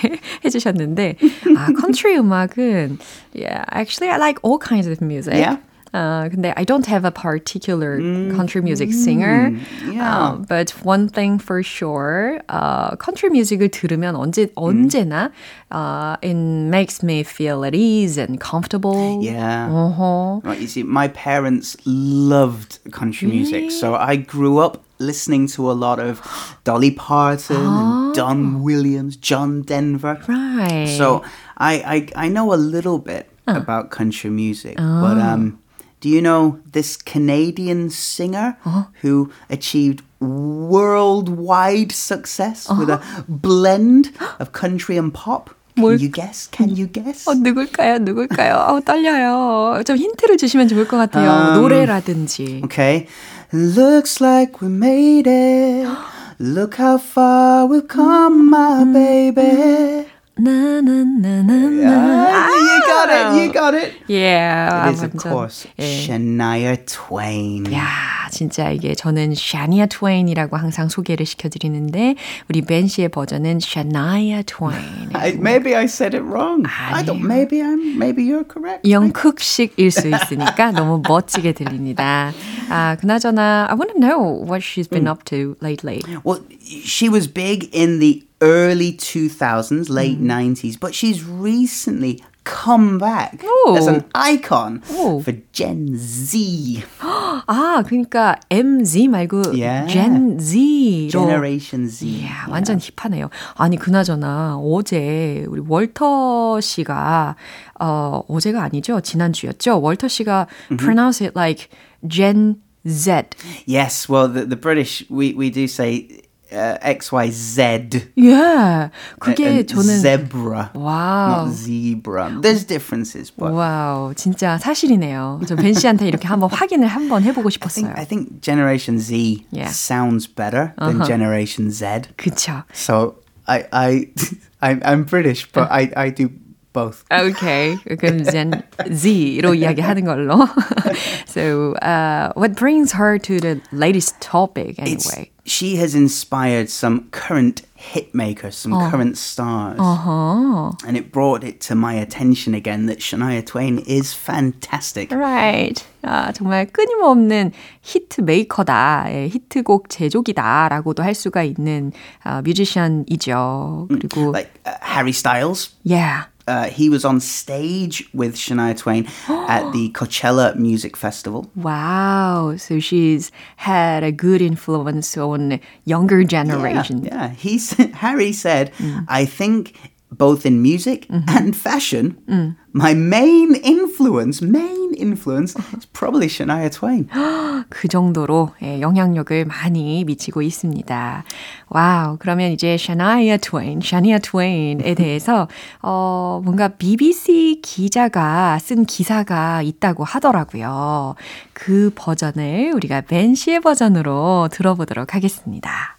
해주셨는데 0.44 1.16
아, 1.56 1.66
컨트리 1.80 2.16
음악은 2.16 2.98
yeah, 3.34 3.64
actually 3.74 4.10
I 4.10 4.18
like 4.18 4.40
all 4.42 4.58
kinds 4.58 4.88
of 4.88 5.02
music. 5.04 5.34
Yeah? 5.36 5.58
어, 5.93 6.29
근데 6.29 6.53
I 6.55 6.65
don't 6.65 6.85
have 6.85 7.03
a 7.03 7.09
particular 7.09 7.97
country 8.35 8.61
music 8.61 8.93
singer. 8.93 9.49
yeah. 9.91 10.37
어, 10.37 10.47
but 10.47 10.69
one 10.85 11.07
thing 11.09 11.39
for 11.39 11.63
sure, 11.63 12.39
어, 12.47 12.95
country 12.99 13.29
music을 13.31 13.69
들으면 13.71 14.15
언제 14.15 14.51
언제나 14.55 15.31
어, 15.71 16.15
it 16.21 16.35
makes 16.35 17.01
me 17.01 17.23
feel 17.23 17.65
at 17.65 17.73
ease 17.73 18.19
and 18.19 18.39
comfortable. 18.39 19.19
Yeah. 19.23 19.67
어허. 19.69 20.43
Right, 20.45 20.59
you 20.61 20.67
see, 20.67 20.83
my 20.83 21.07
parents 21.07 21.75
loved 21.85 22.77
country 22.91 23.27
music, 23.27 23.71
so 23.71 23.95
I 23.95 24.15
grew 24.15 24.59
up 24.59 24.83
listening 24.99 25.47
to 25.47 25.71
a 25.71 25.73
lot 25.73 25.97
of 25.97 26.21
Dolly 26.65 26.91
Parton 26.91 27.55
and 27.65 28.13
Don 28.13 28.61
Williams, 28.61 29.15
John 29.17 29.63
Denver. 29.63 30.19
Right. 30.27 30.85
So 30.85 31.23
I, 31.57 32.05
I 32.13 32.25
I 32.25 32.27
know 32.29 32.53
a 32.53 32.59
little 32.59 32.99
bit 32.99 33.27
about 33.47 33.89
country 33.89 34.29
music, 34.29 34.75
but 34.77 35.17
um, 35.17 35.57
do 36.03 36.07
you 36.09 36.21
know 36.21 36.59
this 36.71 36.95
Canadian 36.95 37.89
singer 37.89 38.57
who 39.01 39.31
achieved 39.49 40.01
worldwide 40.19 41.91
success 41.91 42.69
with 42.69 42.89
a 42.89 43.01
blend 43.27 44.11
of 44.39 44.51
country 44.51 44.97
and 44.97 45.13
pop? 45.13 45.51
Can 45.75 45.83
뭘- 45.83 46.01
you 46.01 46.09
guess? 46.09 46.47
Can 46.51 46.75
you 46.75 46.87
guess? 46.87 47.25
어, 47.27 47.33
누굴까요? 47.35 47.99
누굴까요? 47.99 48.55
어, 48.67 48.79
떨려요. 48.83 49.81
좀 49.85 49.95
힌트를 49.97 50.37
주시면 50.37 50.67
좋을 50.67 50.87
것 50.87 50.97
같아요. 50.97 51.29
음. 51.29 51.61
노래라든지. 51.61 52.61
Okay. 52.65 53.07
Looks 53.53 54.19
like 54.21 54.61
we 54.61 54.67
made 54.67 55.27
it. 55.27 55.87
Look 56.39 56.75
how 56.79 56.97
far 56.97 57.65
we've 57.67 57.87
come, 57.87 58.49
my 58.49 58.83
baby. 58.85 60.05
나나나나나. 60.36 61.84
Ah, 62.26 62.48
you 62.50 62.82
got 62.86 63.08
it. 63.10 63.38
You 63.38 63.52
got 63.52 63.74
it. 63.74 63.92
Yeah. 64.08 64.88
It 64.88 64.94
is, 64.94 65.02
of 65.02 65.16
course, 65.16 65.68
예. 65.78 65.84
Shania 65.84 66.76
Twain. 66.86 67.72
야, 67.72 68.28
진짜 68.30 68.70
이게 68.70 68.94
저는 68.94 69.34
샤니아 69.34 69.86
트웨인이라고 69.86 70.56
항상 70.56 70.88
소개를 70.88 71.24
시켜드리는데 71.24 72.16
우리 72.48 72.62
벤 72.62 72.88
씨의 72.88 73.10
버전은 73.10 73.60
샤나이아 73.60 74.42
트웨인. 74.42 75.10
I, 75.14 75.34
maybe 75.38 75.76
I 75.76 75.84
said 75.84 76.16
it 76.16 76.24
wrong. 76.24 76.66
I 76.66 77.04
don't. 77.04 77.22
Maybe 77.22 77.62
I'm. 77.62 77.96
Maybe 77.96 78.24
you're 78.24 78.44
correct. 78.44 78.88
영국식일 78.88 79.90
수 79.92 80.08
있으니까 80.08 80.72
너무 80.72 81.00
멋지게 81.06 81.52
들립니다. 81.52 82.32
아, 82.68 82.96
그나저나 83.00 83.68
I 83.70 83.76
want 83.76 83.92
to 83.92 84.00
know 84.00 84.42
what 84.42 84.62
she's 84.64 84.88
been 84.88 85.06
up 85.06 85.24
to 85.26 85.56
lately. 85.62 86.02
Well, 86.24 86.40
she 86.60 87.08
was 87.08 87.28
big 87.28 87.70
in 87.72 88.00
the 88.00 88.24
early 88.43 88.93
2000s, 88.93 89.89
late 89.89 90.19
90s, 90.21 90.79
but 90.79 90.93
she's 90.93 91.23
recently 91.23 92.21
come 92.45 92.97
back 92.97 93.43
as 93.75 93.85
an 93.85 94.03
icon 94.15 94.81
Oh. 94.91 95.21
for 95.21 95.33
Gen 95.51 95.95
Z. 95.95 96.83
아, 97.45 97.83
그러니까 97.85 98.35
MZ 98.49 99.07
말고 99.07 99.53
Yeah. 99.53 99.85
Gen 99.91 100.37
Z로 100.39 101.09
Generation 101.11 101.87
Z. 101.87 102.07
이야, 102.07 102.47
완전 102.49 102.79
힙하네요. 102.79 103.29
아니, 103.55 103.77
그나저나, 103.77 104.57
어제, 104.57 105.45
우리 105.47 105.61
월터 105.67 106.59
씨가, 106.61 107.35
어, 107.79 108.21
어제가 108.27 108.63
아니죠? 108.63 109.01
지난주였죠? 109.01 109.79
월터 109.81 110.07
씨가 110.07 110.47
pronounce 110.77 111.21
it 111.21 111.33
like 111.37 111.67
Gen 112.07 112.55
Z. 112.87 113.35
Yes, 113.67 114.09
well, 114.09 114.27
the, 114.27 114.45
the 114.45 114.55
British, 114.55 115.03
we, 115.09 115.33
we 115.33 115.51
do 115.51 115.65
say 115.67 116.21
uh, 116.53 116.77
XYZ. 116.81 118.09
Yeah. 118.15 118.89
그게 119.19 119.45
and 119.45 119.67
저는 119.67 119.99
zebra. 120.01 120.71
와우. 120.73 121.45
Not 121.45 121.53
zebra. 121.55 122.31
There's 122.41 122.63
differences, 122.65 123.29
but 123.31 123.51
와우, 123.53 124.13
진짜 124.15 124.57
사실이네요. 124.57 125.41
저 125.47 125.55
벤 125.55 125.73
씨한테 125.73 126.07
이렇게 126.07 126.27
한번 126.27 126.49
확인을 126.49 126.87
한번 126.87 127.23
해보고 127.23 127.47
I 127.47 127.51
싶었어요. 127.51 127.85
think 127.85 127.93
I 127.99 128.05
think 128.05 128.41
Generation 128.41 128.97
Z 128.99 129.45
Yeah. 129.51 129.69
sounds 129.69 130.25
better 130.27 130.73
than 130.79 131.01
Uh-huh. 131.01 131.05
Generation 131.07 131.69
Z. 131.71 132.09
그쵸. 132.17 132.63
So 132.73 133.15
I 133.47 133.65
I 133.71 134.07
I'm, 134.61 134.81
I'm 134.83 135.03
British, 135.05 135.45
but 135.51 135.69
I 135.71 135.91
I 135.95 136.09
do 136.09 136.29
both. 136.73 137.03
Okay, 137.11 137.77
그럼 137.97 138.23
Gen 138.29 138.61
Z로 138.89 139.53
이야기하는 139.57 140.05
걸로. 140.05 140.45
so, 141.25 141.73
uh, 141.81 142.31
what 142.35 142.55
brings 142.55 142.91
her 142.93 143.17
to 143.17 143.39
the 143.39 143.61
latest 143.71 144.19
topic 144.21 144.75
It's, 144.77 145.09
anyway? 145.09 145.31
she 145.45 145.77
has 145.77 145.95
inspired 145.95 146.69
some 146.69 147.09
current 147.11 147.63
hit 147.75 148.13
makers, 148.13 148.55
some 148.55 148.73
current 148.91 149.17
stars. 149.17 149.79
Uh-huh. 149.79 150.71
And 150.85 150.97
it 150.97 151.11
brought 151.11 151.43
it 151.43 151.59
to 151.61 151.75
my 151.75 151.93
attention 151.93 152.53
again 152.53 152.85
that 152.87 152.99
Shania 152.99 153.45
Twain 153.45 153.79
is 153.79 154.13
fantastic. 154.13 155.11
Right. 155.11 155.83
아, 156.03 156.31
정말 156.31 156.67
끊임없는 156.67 157.51
히트 157.81 158.21
메이커다, 158.21 159.05
예, 159.09 159.27
히트곡 159.27 159.89
제조기다라고도 159.89 161.03
할 161.03 161.13
수가 161.13 161.43
있는 161.43 161.91
아, 162.23 162.41
뮤지션이죠. 162.41 163.87
그리고 163.89 164.31
Like 164.31 164.51
uh, 164.65 164.77
Harry 164.81 165.11
Styles, 165.11 165.71
yeah. 165.83 166.25
uh, 166.46 166.68
he 166.68 166.88
was 166.88 167.04
on 167.04 167.20
stage 167.20 168.08
with 168.12 168.34
Shania 168.34 168.76
Twain 168.76 169.06
at 169.28 169.70
the 169.72 169.90
Coachella 169.94 170.54
Music 170.56 170.96
Festival. 170.96 171.50
Wow. 171.54 172.56
So 172.56 172.80
she's 172.80 173.32
had 173.56 174.02
a 174.02 174.12
good 174.12 174.42
influence 174.42 175.16
on 175.16 175.60
younger 175.84 176.24
generation. 176.24 177.04
Yeah, 177.04 177.30
he's 177.30 177.72
Harry 177.94 178.32
said, 178.32 178.72
mm. 178.74 179.04
I 179.08 179.24
think 179.24 179.78
both 180.10 180.46
in 180.46 180.62
music 180.62 181.06
mm-hmm. 181.08 181.28
and 181.28 181.56
fashion, 181.56 182.22
mm. 182.28 182.56
My 182.74 182.92
main 182.92 183.54
influence, 183.54 184.42
main 184.42 184.94
influence 184.94 185.54
is 185.76 185.86
probably 185.92 186.26
Shania 186.26 186.68
Twain. 186.70 187.08
그 187.70 187.86
정도로 187.88 188.50
예, 188.62 188.80
영향력을 188.80 189.44
많이 189.44 190.04
미치고 190.04 190.42
있습니다. 190.42 191.24
Wow. 191.68 192.16
그러면 192.18 192.50
이제 192.50 192.76
샤나이아 192.76 193.36
트웨인, 193.36 193.80
샤니아 193.80 194.18
트웨인에 194.18 194.94
대해서 194.94 195.48
어 195.82 196.40
뭔가 196.44 196.68
BBC 196.68 197.60
기자가 197.62 198.58
쓴 198.58 198.84
기사가 198.84 199.62
있다고 199.62 200.02
하더라고요. 200.02 201.14
그 201.52 201.92
버전을 201.94 202.72
우리가 202.74 203.02
벤 203.02 203.36
씨의 203.36 203.60
버전으로 203.60 204.48
들어보도록 204.50 205.14
하겠습니다. 205.14 205.93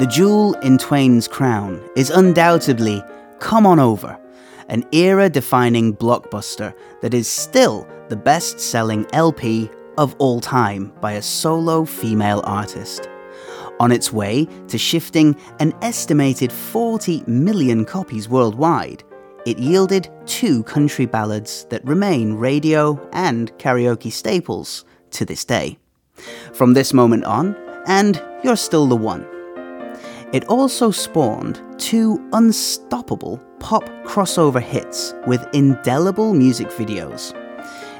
The 0.00 0.06
jewel 0.06 0.54
in 0.60 0.78
Twain's 0.78 1.28
crown 1.28 1.86
is 1.94 2.08
undoubtedly 2.08 3.04
Come 3.38 3.66
On 3.66 3.78
Over, 3.78 4.18
an 4.70 4.82
era 4.92 5.28
defining 5.28 5.94
blockbuster 5.94 6.72
that 7.02 7.12
is 7.12 7.28
still 7.28 7.86
the 8.08 8.16
best 8.16 8.58
selling 8.58 9.06
LP 9.12 9.68
of 9.98 10.16
all 10.16 10.40
time 10.40 10.90
by 11.02 11.12
a 11.12 11.20
solo 11.20 11.84
female 11.84 12.40
artist. 12.44 13.10
On 13.78 13.92
its 13.92 14.10
way 14.10 14.48
to 14.68 14.78
shifting 14.78 15.36
an 15.58 15.74
estimated 15.82 16.50
40 16.50 17.22
million 17.26 17.84
copies 17.84 18.26
worldwide, 18.26 19.04
it 19.44 19.58
yielded 19.58 20.10
two 20.24 20.62
country 20.62 21.04
ballads 21.04 21.66
that 21.66 21.84
remain 21.84 22.32
radio 22.32 22.98
and 23.12 23.52
karaoke 23.58 24.10
staples 24.10 24.86
to 25.10 25.26
this 25.26 25.44
day. 25.44 25.78
From 26.54 26.72
this 26.72 26.94
moment 26.94 27.24
on, 27.24 27.54
and 27.86 28.22
You're 28.42 28.56
Still 28.56 28.86
the 28.86 28.96
One. 28.96 29.39
It 30.32 30.44
also 30.44 30.92
spawned 30.92 31.60
two 31.78 32.24
unstoppable 32.32 33.38
pop 33.58 33.84
crossover 34.04 34.62
hits 34.62 35.12
with 35.26 35.44
indelible 35.52 36.34
music 36.34 36.68
videos. 36.68 37.34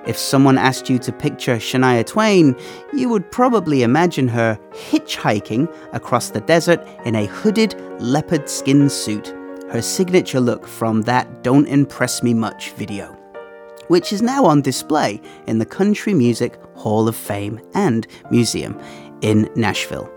If 0.07 0.17
someone 0.17 0.57
asked 0.57 0.89
you 0.89 0.99
to 1.01 1.13
picture 1.13 1.57
Shania 1.57 2.07
Twain, 2.07 2.57
you 2.95 3.09
would 3.09 3.31
probably 3.33 3.83
imagine 3.83 4.29
her 4.29 4.59
hitchhiking 4.71 5.69
across 5.93 6.31
the 6.31 6.41
desert 6.41 6.87
in 7.05 7.17
a 7.17 7.27
hooded 7.27 7.75
leopard 8.01 8.49
skin 8.49 8.89
suit, 8.89 9.35
her 9.71 9.83
signature 9.83 10.41
look 10.41 10.67
from 10.67 11.03
that 11.03 11.43
Don't 11.43 11.67
Impress 11.67 12.23
Me 12.23 12.33
Much 12.33 12.71
video, 12.71 13.13
which 13.89 14.13
is 14.13 14.23
now 14.23 14.45
on 14.45 14.63
display 14.63 15.21
in 15.49 15.59
the 15.59 15.67
Country 15.67 16.15
Music 16.15 16.59
Hall 16.77 17.09
of 17.09 17.17
Fame 17.17 17.61
and 17.75 18.07
Museum 18.31 18.81
in 19.21 19.51
Nashville. 19.57 20.11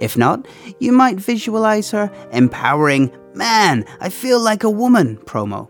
If 0.00 0.16
not, 0.16 0.48
you 0.80 0.92
might 0.92 1.20
visualize 1.20 1.90
her 1.90 2.10
empowering 2.32 3.12
Man, 3.34 3.84
I 4.00 4.08
Feel 4.08 4.40
Like 4.40 4.64
a 4.64 4.70
Woman 4.70 5.16
promo, 5.18 5.68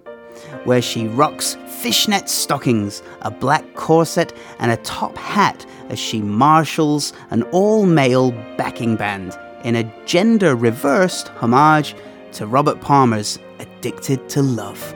where 0.65 0.81
she 0.81 1.09
rocks 1.09 1.59
fishnet 1.67 2.29
stockings, 2.29 3.03
a 3.23 3.31
black 3.31 3.75
corset, 3.75 4.33
and 4.59 4.71
a 4.71 4.77
top 4.79 5.19
hat 5.19 5.67
as 5.91 5.99
she 5.99 6.23
marshals 6.23 7.13
an 7.31 7.43
all 7.53 7.85
male 7.85 8.31
backing 8.57 8.97
band 8.97 9.37
in 9.65 9.77
a 9.77 9.93
gender 10.07 10.55
reversed 10.55 11.29
homage 11.29 11.95
to 12.33 12.47
Robert 12.47 12.81
Palmer's 12.81 13.39
Addicted 13.59 14.29
to 14.31 14.43
Love. 14.43 14.95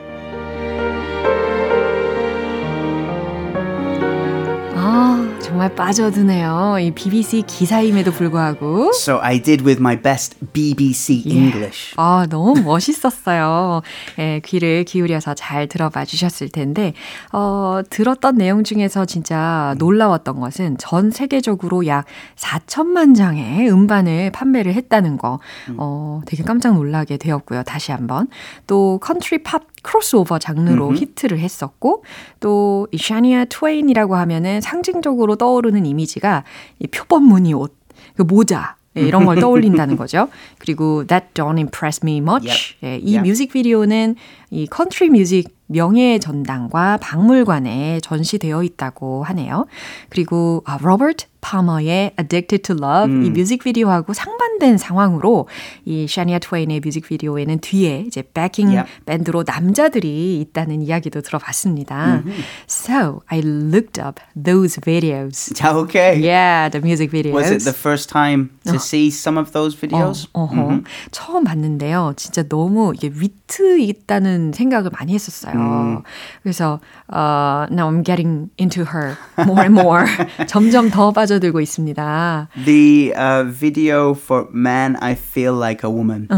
정말 5.45 5.75
빠져드네요. 5.75 6.77
이 6.81 6.89
BBC 6.89 7.43
기사임에도 7.45 8.11
불구하고. 8.11 8.89
So 8.95 9.19
I 9.21 9.39
did 9.39 9.63
with 9.63 9.79
my 9.79 9.95
best 10.01 10.35
BBC 10.53 11.21
English. 11.23 11.93
아, 11.97 12.25
너무 12.27 12.59
멋있었어요. 12.63 13.83
예, 14.17 14.41
귀를 14.43 14.83
기울여서 14.85 15.35
잘 15.35 15.67
들어봐 15.67 16.05
주셨을 16.05 16.49
텐데, 16.49 16.93
어, 17.31 17.81
들었던 17.87 18.37
내용 18.37 18.63
중에서 18.63 19.05
진짜 19.05 19.75
놀라웠던 19.77 20.39
것은 20.39 20.77
전 20.79 21.11
세계적으로 21.11 21.85
약 21.85 22.05
4천만 22.35 23.15
장의 23.15 23.69
음반을 23.69 24.31
판매를 24.31 24.73
했다는 24.73 25.17
거, 25.19 25.39
어, 25.77 26.21
되게 26.25 26.41
깜짝 26.41 26.73
놀라게 26.73 27.17
되었고요. 27.17 27.61
다시 27.61 27.91
한번. 27.91 28.29
또, 28.65 28.97
컨트리 28.99 29.43
팝 29.43 29.61
크로스오버 29.85 30.39
장르로 30.39 30.93
히트를 30.95 31.39
했었고, 31.39 32.03
또, 32.39 32.87
이 32.91 32.97
샤니아 32.97 33.45
트웨인이라고 33.45 34.15
하면은 34.15 34.59
상징적으로 34.61 35.35
떠오르는 35.35 35.85
이미지가 35.85 36.43
이 36.79 36.87
표범 36.87 37.23
무늬 37.23 37.53
옷, 37.53 37.77
그 38.15 38.23
모자, 38.23 38.75
예, 38.97 39.01
이런 39.01 39.25
걸 39.25 39.39
떠올린다는 39.39 39.97
거죠. 39.97 40.29
그리고 40.57 41.05
That 41.05 41.27
Don't 41.33 41.57
Impress 41.57 41.99
Me 42.03 42.17
Much. 42.17 42.77
예, 42.83 42.97
이 42.97 43.15
Yep. 43.17 43.27
뮤직비디오는 43.29 44.15
이 44.51 44.67
컨트리 44.67 45.09
뮤직 45.09 45.53
명예 45.67 46.19
전당과 46.19 46.97
박물관에 47.01 47.99
전시되어 48.01 48.63
있다고 48.63 49.23
하네요. 49.23 49.65
그리고 50.09 50.63
아, 50.65 50.77
로버트 50.81 51.25
파머의 51.45 52.13
Addicted 52.19 52.63
to 52.63 52.75
Love 52.75 53.23
이 53.23 53.29
뮤직비디오하고 53.29 54.13
상반된 54.13 54.79
상황으로 54.79 55.47
이 55.85 56.07
샤니아 56.07 56.39
트웨인의 56.39 56.79
뮤직비디오에는 56.79 57.59
뒤에 57.59 58.03
이제 58.07 58.23
backing 58.33 58.65
Yep. 58.65 58.89
밴드로 59.05 59.43
남자들이 59.45 60.41
있다는 60.41 60.81
이야기도 60.81 61.21
들어봤습니다. 61.21 62.23
So 62.67 63.21
I 63.27 63.41
looked 63.41 64.01
up 64.01 64.19
those 64.35 64.81
videos. 64.81 65.53
Okay. 65.63 66.17
Yeah, 66.19 66.69
the 66.69 66.81
music 66.81 67.11
videos. 67.11 67.33
Was 67.35 67.51
it 67.51 67.63
the 67.63 67.73
first 67.77 68.09
time 68.09 68.49
to 68.65 68.79
see 68.79 69.09
some 69.11 69.37
of 69.37 69.51
those 69.51 69.77
videos? 69.77 70.27
어, 70.33 70.49
어허. 70.49 70.81
처음 71.11 71.43
봤는데요. 71.43 72.13
진짜 72.17 72.41
너무 72.41 72.93
이게 72.95 73.11
위트 73.13 73.79
있다는 73.79 74.51
생각을 74.53 74.89
많이 74.97 75.13
했었어요. 75.13 76.01
그래서 76.41 76.79
uh, 77.13 77.67
now 77.69 77.87
I'm 77.87 78.03
getting 78.03 78.49
into 78.57 78.83
her 78.83 79.15
more 79.45 79.61
and 79.61 79.79
more. 79.79 80.05
점점 80.47 80.89
더 80.89 81.11
빠져 81.11 81.34
들고 81.34 81.60
있습니다. 81.60 82.48
The 82.64 83.12
uh, 83.16 83.44
video 83.44 84.14
for 84.14 84.48
Man, 84.52 84.96
I 85.00 85.14
Feel 85.14 85.54
Like 85.54 85.82
a 85.84 85.90
Woman 85.90 86.28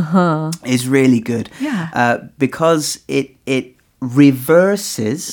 is 0.64 0.88
really 0.88 1.20
good. 1.20 1.50
Yeah. 1.60 1.88
Uh, 1.94 2.18
because 2.38 3.00
it, 3.08 3.36
it 3.46 3.76
reverses 4.00 5.30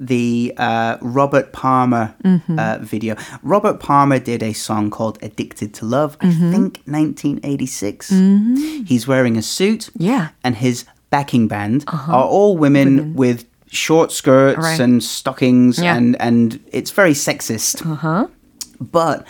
the 0.00 0.52
uh, 0.56 0.96
Robert 1.02 1.52
Palmer 1.52 2.14
uh, 2.24 2.78
video. 2.80 3.14
Robert 3.42 3.78
Palmer 3.78 4.18
did 4.18 4.42
a 4.42 4.52
song 4.54 4.90
called 4.90 5.18
Addicted 5.22 5.74
to 5.74 5.84
Love, 5.84 6.16
I 6.20 6.30
think 6.32 6.80
1986. 6.86 8.08
He's 8.88 9.06
wearing 9.06 9.36
a 9.36 9.42
suit. 9.42 9.90
Yeah. 9.98 10.28
and 10.42 10.56
his 10.56 10.84
backing 11.10 11.46
band 11.48 11.84
are 11.88 12.24
all 12.24 12.56
women, 12.56 13.14
with 13.14 13.44
short 13.70 14.12
skirts 14.12 14.58
Right. 14.58 14.80
and 14.80 15.02
stockings, 15.02 15.78
Yeah. 15.78 15.96
and 15.96 16.16
and 16.20 16.58
it's 16.72 16.90
very 16.90 17.12
sexist. 17.12 17.84
Uh-huh. 17.84 18.26
But 18.80 19.26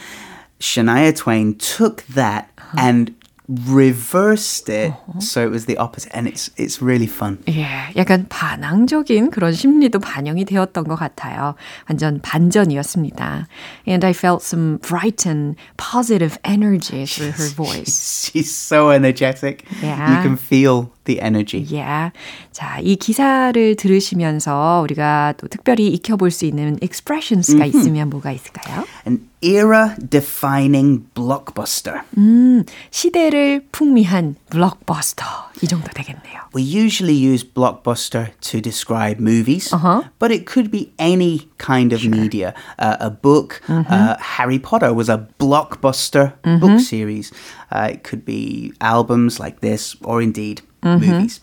Shania 0.60 1.14
Twain 1.16 1.54
took 1.56 2.04
that 2.08 2.50
and 2.78 3.14
reversed 3.48 4.68
it 4.68 4.92
so 5.20 5.44
it 5.46 5.50
was 5.50 5.66
the 5.66 5.76
opposite 5.76 6.10
and 6.12 6.26
it's 6.26 6.50
it's 6.56 6.82
really 6.82 7.06
fun. 7.06 7.38
예, 7.46 7.94
약간 7.94 8.26
반항적인 8.28 9.30
그런 9.30 9.52
심리도 9.52 10.00
반영이 10.00 10.44
되었던 10.44 10.84
것 10.84 10.96
같아요. 10.96 11.54
완전 11.88 12.20
반전이었습니다. 12.20 13.46
And 13.86 14.04
I 14.04 14.12
felt 14.12 14.42
some 14.42 14.78
bright 14.78 15.26
and 15.26 15.56
positive 15.76 16.38
energy 16.44 17.06
through 17.06 17.32
her 17.32 17.48
voice. 17.54 18.30
She's 18.32 18.52
so 18.52 18.90
energetic. 18.90 19.64
Yeah. 19.80 20.16
You 20.16 20.22
can 20.22 20.36
feel 20.36 20.90
the 21.10 21.20
energy. 21.20 21.60
Yeah. 21.68 22.12
자, 22.52 22.78
이 22.80 22.96
기사를 22.96 23.76
들으시면서 23.76 24.80
우리가 24.84 25.34
또 25.36 25.48
특별히 25.48 25.88
익혀볼 25.88 26.30
수 26.30 26.44
있는 26.46 26.78
expressions가 26.82 27.64
있으면 27.66 28.10
뭐가 28.10 28.32
있을까요? 28.32 28.84
An 29.06 29.28
era 29.42 29.94
defining 30.10 31.04
blockbuster. 31.14 32.00
음, 32.18 32.64
시대를 32.90 33.66
풍미한 33.70 34.36
블록버스터. 34.50 35.24
이 35.62 35.66
정도 35.68 35.88
되겠네요. 35.94 36.40
We 36.54 36.62
usually 36.62 37.14
use 37.14 37.44
blockbuster 37.44 38.30
to 38.40 38.60
describe 38.60 39.20
movies, 39.20 39.72
Uh-huh. 39.72 40.02
but 40.18 40.32
it 40.32 40.46
could 40.46 40.70
be 40.70 40.92
any 40.98 41.48
kind 41.58 41.92
of 41.92 42.04
media. 42.04 42.54
Uh, 42.78 42.96
a 43.00 43.10
book, 43.10 43.60
uh, 43.68 44.16
Harry 44.20 44.58
Potter 44.58 44.92
was 44.92 45.08
a 45.08 45.28
blockbuster 45.38 46.32
book 46.60 46.80
series. 46.80 47.30
Uh, 47.70 47.88
it 47.92 48.04
could 48.04 48.24
be 48.24 48.72
albums 48.80 49.38
like 49.38 49.60
this, 49.60 49.96
or 50.02 50.20
indeed 50.22 50.62
movies. 50.83 51.41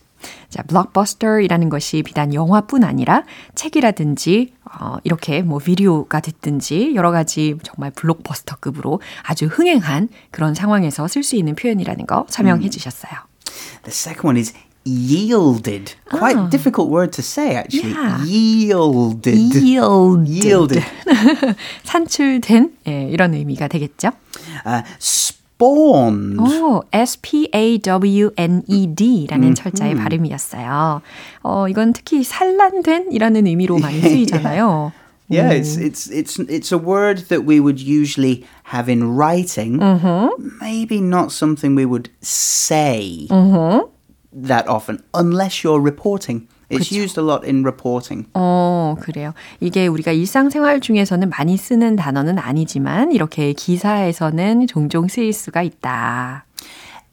자, 0.48 0.62
블록버스터이라는 0.62 1.68
것이 1.68 2.02
비단 2.02 2.34
영화뿐 2.34 2.84
아니라 2.84 3.24
책이라든지 3.54 4.54
어, 4.64 4.96
이렇게 5.04 5.42
뭐 5.42 5.58
비디오가 5.58 6.20
됐든지 6.20 6.94
여러 6.94 7.10
가지 7.10 7.56
정말 7.62 7.90
블록버스터급으로 7.92 9.00
아주 9.22 9.46
흥행한 9.46 10.08
그런 10.30 10.54
상황에서 10.54 11.06
쓸 11.08 11.22
수 11.22 11.36
있는 11.36 11.54
표현이라는 11.54 12.06
거 12.06 12.26
설명해 12.28 12.68
주셨어요. 12.70 13.12
The 13.84 13.92
second 13.92 14.26
one 14.26 14.38
is 14.38 14.54
yielded. 14.84 15.94
Quite 16.10 16.50
difficult 16.50 16.90
word 16.90 17.12
to 17.12 17.22
say, 17.22 17.54
actually. 17.56 17.92
Yeah. 17.92 18.24
Yielded. 18.24 19.54
Yielded. 19.54 20.44
Yielded. 20.44 20.84
산출된 21.84 22.72
예, 22.86 23.08
이런 23.10 23.34
의미가 23.34 23.68
되겠죠. 23.68 24.12
Uh, 24.64 24.82
spawned. 25.57 26.39
오, 26.39 26.83
S-P-A-W-N-E-D라는 26.91 27.55
철자의 29.55 29.95
발음이었어요. 29.95 31.01
어, 31.43 31.67
이건 31.67 31.93
특히 31.93 32.23
산란된이라는 32.23 33.47
의미로 33.47 33.77
많이 33.77 33.99
쓰이잖아요. 34.01 34.91
Yeah, 35.29 35.53
it's 35.53 35.77
it's 35.77 36.11
it's 36.11 36.37
it's 36.37 36.71
a 36.71 36.77
word 36.77 37.29
that 37.29 37.45
we 37.45 37.59
would 37.59 37.79
usually 37.79 38.43
have 38.65 38.91
in 38.91 39.15
writing. 39.15 39.79
Maybe 40.59 40.99
not 40.99 41.31
something 41.31 41.75
we 41.75 41.85
would 41.85 42.09
say 42.21 43.27
that 43.29 44.67
often, 44.67 45.01
unless 45.13 45.63
you're 45.63 45.79
reporting. 45.79 46.47
It's 46.70 46.92
used 46.92 47.18
a 47.18 47.24
lot 47.24 47.46
in 47.46 47.62
reporting. 47.62 48.28
어, 48.34 48.96
그래요. 49.00 49.32
이게 49.60 49.86
우리가 49.86 50.12
일상생활 50.12 50.80
중에서는 50.80 51.30
많이 51.30 51.56
쓰는 51.56 51.96
단어는 51.96 52.38
아니지만 52.38 53.12
이렇게 53.12 53.54
기사에서는 53.54 54.66
종종 54.66 55.08
쓰일 55.08 55.32
수가 55.32 55.62
있다. 55.62 56.44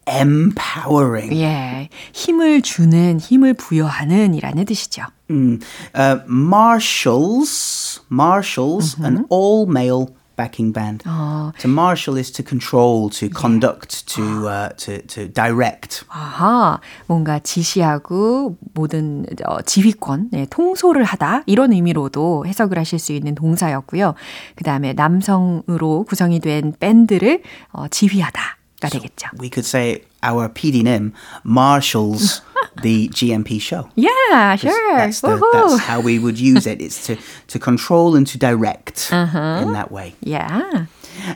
Empowering. 0.08 1.36
예. 1.41 1.89
힘을 2.13 2.62
주는, 2.62 3.20
힘을 3.20 3.54
부여하는 3.54 4.36
이라는 4.36 4.65
뜻이죠. 4.65 5.04
Mm. 5.30 5.60
Uh, 5.96 6.20
marshals, 6.30 8.02
marshals, 8.12 8.96
an 9.02 9.26
all-male 9.32 10.13
backing 10.36 10.74
band. 10.74 11.04
To 11.04 11.67
marshal 11.67 12.17
is 12.17 12.32
to 12.32 12.43
control, 12.43 13.10
to 13.12 13.30
conduct, 13.30 14.06
to 14.15 14.48
uh, 14.48 14.69
to 14.78 15.02
to 15.08 15.28
direct. 15.32 16.06
아하, 16.10 16.80
뭔가 17.08 17.39
지시하고 17.39 18.58
모든 18.74 19.26
어, 19.45 19.62
지휘권, 19.62 20.30
네, 20.32 20.45
통솔을 20.50 21.04
하다 21.04 21.43
이런 21.45 21.74
의미로도 21.74 22.45
해석을 22.45 22.78
하실 22.78 23.00
수 23.00 23.13
있는 23.13 23.36
동사였고요. 23.36 24.15
그 24.56 24.63
다음에 24.63 24.93
남성으로 24.93 26.06
구성이 26.08 26.39
된 26.39 26.74
밴드를 26.80 27.41
어, 27.71 27.88
지휘하다 27.88 28.58
가 28.81 28.88
되겠죠. 28.88 29.29
We 29.38 29.51
could 29.51 29.66
say 29.66 30.05
our 30.23 30.49
PD님 30.49 31.12
marshals 31.45 32.40
the 32.83 33.09
GMP 33.09 33.61
show. 33.61 33.88
Yeah, 33.95 34.57
sure. 34.57 34.97
That's, 34.97 35.21
the, 35.21 35.37
Woohoo. 35.37 35.53
that's 35.53 35.83
how 35.83 36.01
we 36.01 36.19
would 36.19 36.38
use 36.38 36.66
it. 36.66 36.81
It's 36.81 37.07
to, 37.07 37.16
to 37.49 37.59
control 37.59 38.16
and 38.16 38.27
to 38.29 38.38
direct 38.38 39.11
in 39.12 39.73
that 39.73 39.90
way. 39.90 40.14
Yeah. 40.21 40.87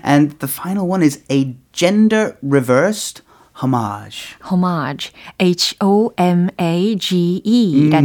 And 0.02 0.32
the 0.40 0.48
final 0.48 0.86
one 0.86 1.02
is 1.02 1.22
a 1.30 1.54
gender 1.72 2.38
reversed 2.42 3.20
homage. 3.61 4.35
homage, 4.51 5.11
H-O-M-A-G-E라는 5.39 6.51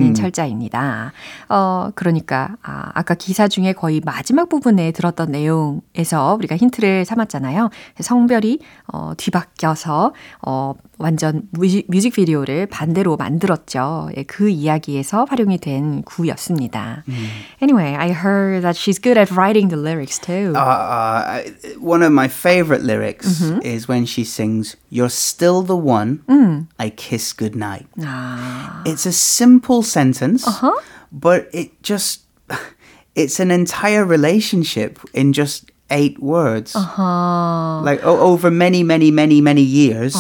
음. 0.09 0.15
철자입니다. 0.15 1.13
어, 1.49 1.91
그러니까, 1.95 2.57
아, 2.63 2.91
아까 2.95 3.15
기사 3.15 3.49
중에 3.49 3.73
거의 3.73 4.01
마지막 4.05 4.49
부분에 4.49 4.93
들었던 4.93 5.31
내용에서 5.31 6.35
우리가 6.35 6.57
힌트를 6.57 7.05
삼았잖아요. 7.05 7.71
성별이, 8.01 8.61
어, 8.93 9.13
뒤바뀌어서, 9.17 10.13
어, 10.47 10.75
완전 10.99 11.43
뮤직, 11.51 11.87
뮤직비디오를 11.89 12.67
반대로 12.67 13.17
만들었죠. 13.17 14.11
예, 14.17 14.23
그 14.23 14.49
이야기에서 14.49 15.27
활용이 15.29 15.59
된 15.59 16.03
구였습니다. 16.03 17.03
Anyway, 17.61 17.95
I 17.97 18.11
heard 18.11 18.63
that 18.63 18.79
she's 18.79 19.03
good 19.03 19.19
at 19.19 19.33
writing 19.33 19.69
the 19.69 19.81
lyrics 19.81 20.19
too. 20.21 20.53
Uh, 20.55 20.59
uh, 20.59 21.43
one 21.81 22.03
of 22.03 22.13
my 22.13 22.29
favorite 22.29 22.85
lyrics 22.85 23.43
is 23.65 23.89
when 23.89 24.05
she 24.05 24.23
sings, 24.23 24.77
You're 24.95 25.11
still 25.11 25.44
the 25.63 25.77
one 25.77 26.23
hmm. 26.27 26.61
I 26.79 26.91
kiss 26.91 27.33
goodnight. 27.33 27.87
아, 27.99 28.83
It's 28.87 29.07
a 29.07 29.13
simple 29.13 29.83
sentence, 29.83 30.47
uh-huh. 30.47 30.81
but 31.13 31.49
it 31.53 31.83
just, 31.83 32.23
it's 33.15 33.41
an 33.41 33.51
entire 33.51 34.05
relationship 34.05 34.99
in 35.13 35.33
just 35.33 35.71
eight 35.91 36.19
words. 36.21 36.75
Like 37.85 38.03
o- 38.05 38.19
over 38.33 38.51
many, 38.51 38.83
many, 38.83 39.11
many, 39.11 39.41
many 39.41 39.63
years, 39.63 40.17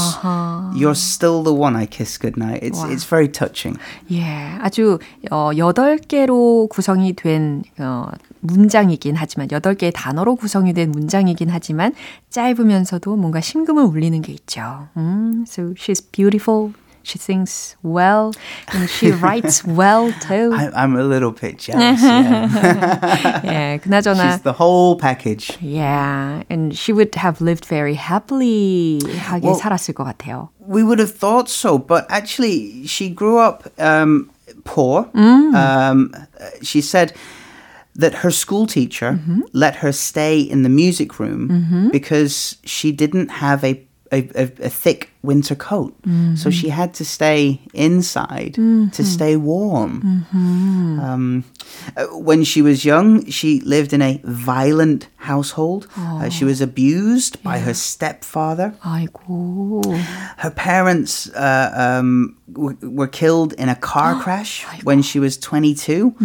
you're 0.76 0.94
still 0.94 1.42
the 1.42 1.52
one 1.54 1.74
I 1.76 1.86
kiss 1.86 2.18
goodnight. 2.18 2.62
It's, 2.62 2.82
it's 2.84 3.04
very 3.04 3.28
touching. 3.28 3.78
예, 4.12 4.22
아주 4.60 4.98
어, 5.30 5.50
8개로 5.54 6.68
구성이 6.68 7.12
된 7.14 7.62
어, 7.78 8.06
문장이긴 8.40 9.16
하지만 9.16 9.48
8개의 9.48 9.92
단어로 9.94 10.36
구성이 10.36 10.74
된 10.74 10.90
문장이긴 10.92 11.48
하지만 11.50 11.92
짧으면서도 12.30 13.16
뭔가 13.16 13.40
심금을 13.40 13.84
울리는 13.84 14.20
게 14.22 14.32
있죠. 14.32 14.88
음, 14.96 15.44
so 15.48 15.72
she's 15.74 16.02
beautiful. 16.12 16.72
She 17.03 17.17
sings 17.17 17.75
well 17.81 18.33
and 18.67 18.87
she 18.89 19.09
writes 19.11 19.63
well 19.65 20.11
too. 20.21 20.51
I, 20.53 20.69
I'm 20.75 20.95
a 20.95 21.03
little 21.03 21.31
bit 21.31 21.57
jealous. 21.57 22.01
Yeah. 22.03 23.41
예, 23.45 23.79
그나저나 23.81 24.31
She's 24.33 24.41
the 24.43 24.53
whole 24.53 24.95
package. 24.95 25.57
yeah, 25.61 26.43
and 26.49 26.75
she 26.77 26.93
would 26.93 27.15
have 27.15 27.41
lived 27.41 27.65
very 27.65 27.95
happily 27.95 28.99
하게 29.25 29.43
Well, 29.43 29.55
살았을 29.59 29.93
것 29.95 30.03
같아요. 30.05 30.49
We 30.59 30.83
would 30.83 30.99
have 30.99 31.11
thought 31.15 31.49
so, 31.49 31.77
but 31.79 32.05
actually, 32.11 32.85
she 32.85 33.09
grew 33.09 33.39
up 33.39 33.63
um, 33.79 34.29
poor. 34.65 35.09
Um, 35.15 36.13
she 36.61 36.81
said 36.81 37.13
that 37.95 38.13
her 38.21 38.29
school 38.29 38.67
teacher 38.67 39.19
let 39.53 39.77
her 39.77 39.91
stay 39.91 40.39
in 40.39 40.61
the 40.63 40.69
music 40.69 41.17
room 41.19 41.89
because 41.91 42.57
she 42.65 42.91
didn't 42.91 43.29
have 43.41 43.63
a 43.63 43.81
a, 44.13 44.25
a, 44.33 44.43
a 44.65 44.69
thick 44.69 45.11
winter 45.21 45.53
coat. 45.53 45.93
So 46.35 46.49
she 46.49 46.69
had 46.69 46.95
to 46.95 47.05
stay 47.05 47.61
inside 47.75 48.55
to 48.93 49.03
stay 49.03 49.35
warm. 49.37 50.25
Um, 50.33 51.43
uh, 51.95 52.05
when 52.17 52.43
she 52.43 52.61
was 52.63 52.83
young, 52.83 53.25
she 53.29 53.59
lived 53.61 53.93
in 53.93 54.01
a 54.01 54.19
violent 54.23 55.07
household. 55.17 55.87
Uh, 55.95 56.29
she 56.29 56.43
was 56.43 56.59
abused 56.59 57.37
by 57.43 57.59
her 57.59 57.73
stepfather. 57.75 58.73
아이고. 58.81 59.85
Her 60.37 60.49
parents 60.51 61.29
uh, 61.35 61.69
um, 61.77 62.35
w- 62.51 62.77
were 62.81 63.07
killed 63.07 63.53
in 63.53 63.69
a 63.69 63.75
car 63.75 64.19
crash 64.19 64.65
when 64.83 65.03
she 65.03 65.19
was 65.19 65.37
22. 65.37 66.15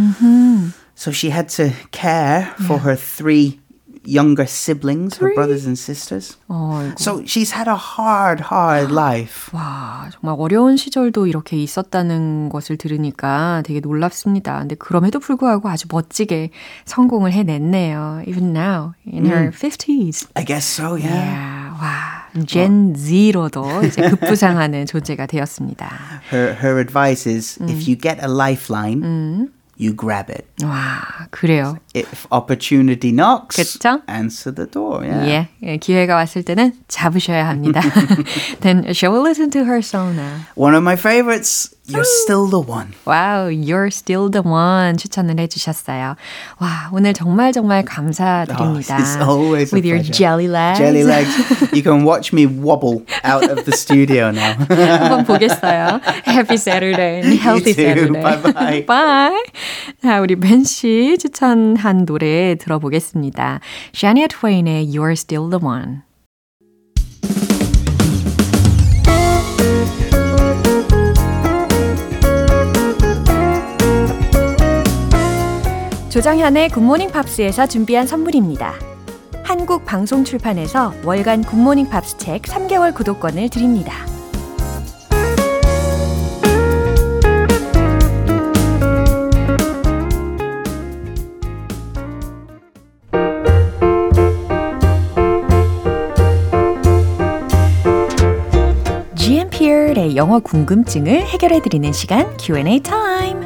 So 0.94 1.10
she 1.10 1.30
had 1.30 1.48
to 1.60 1.72
care 1.90 2.54
for 2.66 2.78
her 2.78 2.96
three 2.96 3.60
younger 4.06 4.46
siblings, 4.46 5.16
her 5.18 5.32
brothers 5.34 5.64
and 5.64 5.78
sisters. 5.78 6.36
어이구. 6.48 6.98
So 6.98 7.22
she's 7.24 7.52
had 7.52 7.68
a 7.68 7.76
hard, 7.76 8.42
hard 8.50 8.92
life. 8.92 9.50
와, 9.52 10.08
정말 10.12 10.36
어려운 10.38 10.76
시절도 10.76 11.26
이렇게 11.26 11.56
있었다는 11.56 12.50
것을 12.50 12.76
들으니까 12.76 13.62
되게 13.64 13.80
놀랍습니다. 13.80 14.58
근데 14.58 14.74
그럼에도 14.74 15.20
불구하고 15.20 15.68
아주 15.68 15.86
멋지게 15.90 16.50
성공을 16.84 17.32
해냈네요. 17.32 18.22
Even 18.26 18.54
now, 18.54 18.92
in 19.06 19.26
her 19.26 19.50
50s. 19.50 20.28
I 20.34 20.44
guess 20.44 20.66
so, 20.66 20.96
yeah. 20.96 21.14
Yeah, 21.14 21.80
와, 21.80 22.44
젠 22.46 22.94
Z로도 22.94 23.84
이제 23.84 24.08
급부상하는 24.10 24.86
존재가 24.86 25.26
되었습니다. 25.26 25.88
Her, 26.30 26.54
her 26.62 26.78
advice 26.78 27.26
is 27.26 27.58
if 27.62 27.88
you 27.88 27.96
get 27.96 28.18
a 28.20 28.28
lifeline, 28.28 29.50
you 29.78 29.92
grab 29.92 30.30
it. 30.30 30.46
와, 30.62 31.02
그래요. 31.30 31.76
If 31.94 32.26
opportunity 32.30 33.10
knocks, 33.12 33.56
그쵸? 33.56 34.02
answer 34.08 34.52
the 34.54 34.66
door. 34.70 35.04
Yeah. 35.04 35.26
예, 35.28 35.48
예, 35.62 35.76
기회가 35.78 36.14
왔을 36.14 36.42
때는 36.42 36.72
잡으셔야 36.88 37.46
합니다. 37.48 37.80
Then 38.60 38.84
shall 38.94 39.12
we 39.12 39.20
listen 39.20 39.50
to 39.50 39.64
her 39.64 39.78
song 39.82 40.14
now? 40.16 40.46
One 40.54 40.74
of 40.74 40.82
my 40.82 40.94
favorites, 40.96 41.70
You're 41.86 42.02
Still 42.24 42.46
the 42.48 42.60
One. 42.60 42.94
Wow, 43.04 43.48
you're 43.50 43.90
still 43.90 44.30
the 44.30 44.40
one 44.42 44.96
추천을 44.96 45.38
해주셨어요. 45.38 46.16
와, 46.58 46.88
오늘 46.92 47.12
정말 47.12 47.52
정말 47.52 47.84
감사드립니다. 47.84 48.96
Oh, 48.96 49.04
it's 49.04 49.20
always 49.20 49.70
a 49.72 49.76
With 49.76 49.84
your 49.86 50.00
pleasure. 50.00 50.12
jelly 50.14 50.48
legs. 50.48 50.78
Jelly 50.78 51.04
legs. 51.04 51.30
You 51.76 51.82
can 51.82 52.04
watch 52.06 52.32
me 52.32 52.46
wobble 52.46 53.04
out 53.22 53.44
of 53.50 53.66
the 53.66 53.76
studio 53.76 54.30
now. 54.32 54.54
한번 54.66 55.26
보겠어요. 55.26 56.00
Happy 56.24 56.56
Saturday 56.56 57.20
and 57.20 57.38
healthy 57.38 57.74
too. 57.74 57.84
Saturday. 57.84 58.22
Bye-bye. 58.22 58.84
Bye. 58.88 59.42
자, 60.01 60.21
우리 60.21 60.35
벤 60.35 60.63
씨 60.63 61.17
추천한 61.19 62.05
노래 62.05 62.55
들어보겠습니다. 62.55 63.59
Shania 63.95 64.27
Twain의 64.27 64.87
You're 64.87 65.11
Still 65.13 65.49
the 65.49 65.63
One. 65.63 66.01
조정현의 76.09 76.69
굿모닝 76.69 77.11
팝스에서 77.11 77.67
준비한 77.67 78.07
선물입니다. 78.07 78.73
한국 79.43 79.85
방송 79.85 80.23
출판에서 80.23 80.93
월간 81.03 81.43
굿모닝 81.43 81.89
팝스 81.89 82.17
책 82.17 82.43
3개월 82.43 82.93
구독권을 82.93 83.49
드립니다. 83.49 83.93
GMP의 99.99 100.15
영어 100.15 100.39
궁금증을 100.39 101.11
해결해 101.27 101.61
드리는 101.61 101.91
시간 101.91 102.35
Q&A 102.37 102.79
타임. 102.81 103.41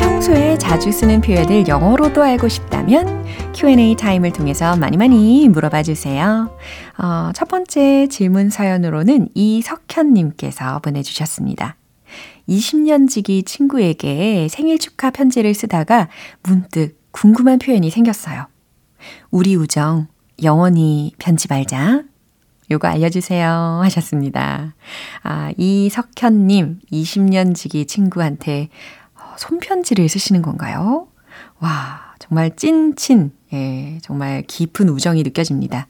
평소에 0.00 0.58
자주 0.58 0.90
쓰는 0.90 1.20
표현을 1.20 1.68
영어로도 1.68 2.22
알고 2.22 2.48
싶다면 2.48 3.24
Q&A 3.54 3.94
타임을 3.94 4.32
통해서 4.32 4.76
많이 4.76 4.96
많이 4.96 5.48
물어봐 5.48 5.84
주세요. 5.84 6.50
어, 6.98 7.30
첫 7.34 7.46
번째 7.48 8.08
질문 8.08 8.50
사연으로는 8.50 9.28
이석현님께서 9.34 10.80
보내주셨습니다. 10.80 11.76
20년 12.48 13.08
지기 13.08 13.42
친구에게 13.42 14.48
생일 14.50 14.78
축하 14.78 15.10
편지를 15.10 15.54
쓰다가 15.54 16.08
문득 16.42 16.98
궁금한 17.10 17.58
표현이 17.58 17.90
생겼어요. 17.90 18.46
우리 19.30 19.56
우정 19.56 20.06
영원히 20.42 21.12
변치 21.18 21.48
말자. 21.48 22.04
요거 22.70 22.86
알려주세요 22.86 23.80
하셨습니다. 23.82 24.74
아, 25.22 25.52
이석현님 25.56 26.80
20년 26.92 27.54
지기 27.54 27.86
친구한테 27.86 28.68
어, 29.14 29.34
손편지를 29.38 30.08
쓰시는 30.08 30.42
건가요? 30.42 31.08
와, 31.60 32.14
정말 32.18 32.54
찐친, 32.54 33.32
예, 33.52 33.98
정말 34.02 34.42
깊은 34.46 34.88
우정이 34.90 35.22
느껴집니다. 35.22 35.88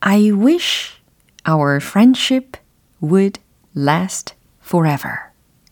I 0.00 0.30
wish 0.30 1.00
our 1.48 1.76
friendship 1.76 2.58
would 3.02 3.40
last 3.76 4.34
forever. 4.72 5.14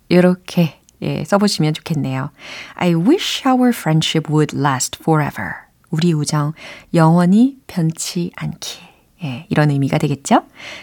이렇게 0.08 0.80
예, 1.02 1.24
써보시면 1.24 1.72
좋겠네요. 1.74 2.30
I 2.74 2.94
wish 2.94 3.46
our 3.48 3.70
friendship 3.70 4.30
would 4.30 4.56
last 4.56 4.98
forever. 5.00 5.52
우리 5.90 6.12
우정 6.12 6.52
영원히 6.92 7.58
변치 7.66 8.30
않기. 8.36 8.80
예, 9.24 9.46
이런 9.48 9.70
의미가 9.70 9.98
되겠죠? 9.98 10.42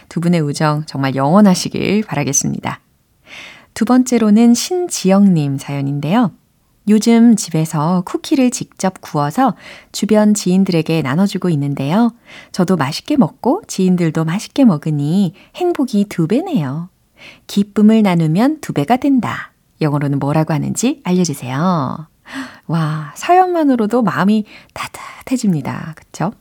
두 0.09 0.19
분의 0.19 0.41
우정 0.41 0.83
정말 0.85 1.15
영원하시길 1.15 2.03
바라겠습니다. 2.03 2.79
두 3.73 3.85
번째로는 3.85 4.55
신지영님 4.55 5.59
사연인데요. 5.59 6.31
요즘 6.89 7.35
집에서 7.35 8.01
쿠키를 8.05 8.49
직접 8.49 9.01
구워서 9.01 9.55
주변 9.91 10.33
지인들에게 10.33 11.01
나눠주고 11.01 11.49
있는데요. 11.49 12.13
저도 12.51 12.77
맛있게 12.77 13.17
먹고 13.17 13.61
지인들도 13.67 14.23
맛있게 14.23 14.65
먹으니 14.65 15.33
행복이 15.55 16.05
두 16.09 16.27
배네요. 16.27 16.89
기쁨을 17.47 18.03
나누면 18.03 18.61
두 18.61 18.73
배가 18.73 18.97
된다. 18.97 19.51
영어로는 19.81 20.19
뭐라고 20.19 20.53
하는지 20.53 21.01
알려주세요. 21.03 22.07
와, 22.67 23.13
사연만으로도 23.15 24.01
마음이 24.01 24.45
따뜻해집니다. 24.73 25.93
그쵸? 25.95 26.33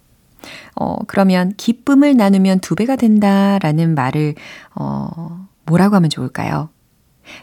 어, 0.74 0.96
그러면 1.06 1.52
기쁨을 1.56 2.16
나누면 2.16 2.60
두 2.60 2.74
배가 2.74 2.96
된다라는 2.96 3.94
말을, 3.94 4.34
어, 4.74 5.46
뭐라고 5.64 5.96
하면 5.96 6.10
좋을까요? 6.10 6.70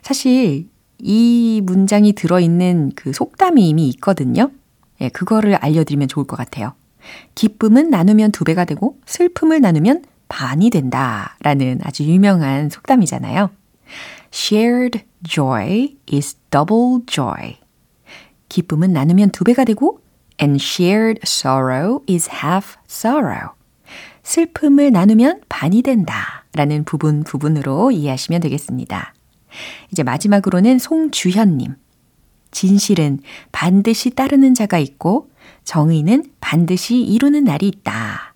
사실 0.01 0.67
이 0.99 1.61
문장이 1.63 2.13
들어있는 2.13 2.93
그 2.95 3.11
속담이 3.11 3.67
이미 3.67 3.89
있거든요. 3.89 4.51
예, 5.01 5.09
그거를 5.09 5.55
알려드리면 5.55 6.07
좋을 6.07 6.25
것 6.25 6.37
같아요. 6.37 6.73
기쁨은 7.35 7.89
나누면 7.89 8.31
두 8.31 8.45
배가 8.45 8.63
되고 8.63 8.97
슬픔을 9.05 9.59
나누면 9.59 10.03
반이 10.33 10.71
된다. 10.71 11.37
라는 11.41 11.79
아주 11.83 12.03
유명한 12.03 12.71
속담이잖아요. 12.71 13.51
Shared 14.33 15.03
joy 15.23 15.95
is 16.11 16.35
double 16.49 17.05
joy. 17.05 17.57
기쁨은 18.49 18.93
나누면 18.93 19.29
두 19.29 19.43
배가 19.43 19.63
되고 19.63 19.99
and 20.41 20.59
shared 20.59 21.21
sorrow 21.23 22.01
is 22.09 22.31
half 22.31 22.77
sorrow. 22.89 23.49
슬픔을 24.23 24.91
나누면 24.91 25.41
반이 25.49 25.83
된다. 25.83 26.45
라는 26.55 26.83
부분 26.83 27.23
부분으로 27.23 27.91
이해하시면 27.91 28.41
되겠습니다. 28.41 29.13
이제 29.91 30.01
마지막으로는 30.01 30.79
송주현님. 30.79 31.75
진실은 32.49 33.19
반드시 33.51 34.09
따르는 34.09 34.55
자가 34.55 34.79
있고 34.79 35.29
정의는 35.63 36.25
반드시 36.41 37.01
이루는 37.01 37.43
날이 37.43 37.67
있다. 37.67 38.32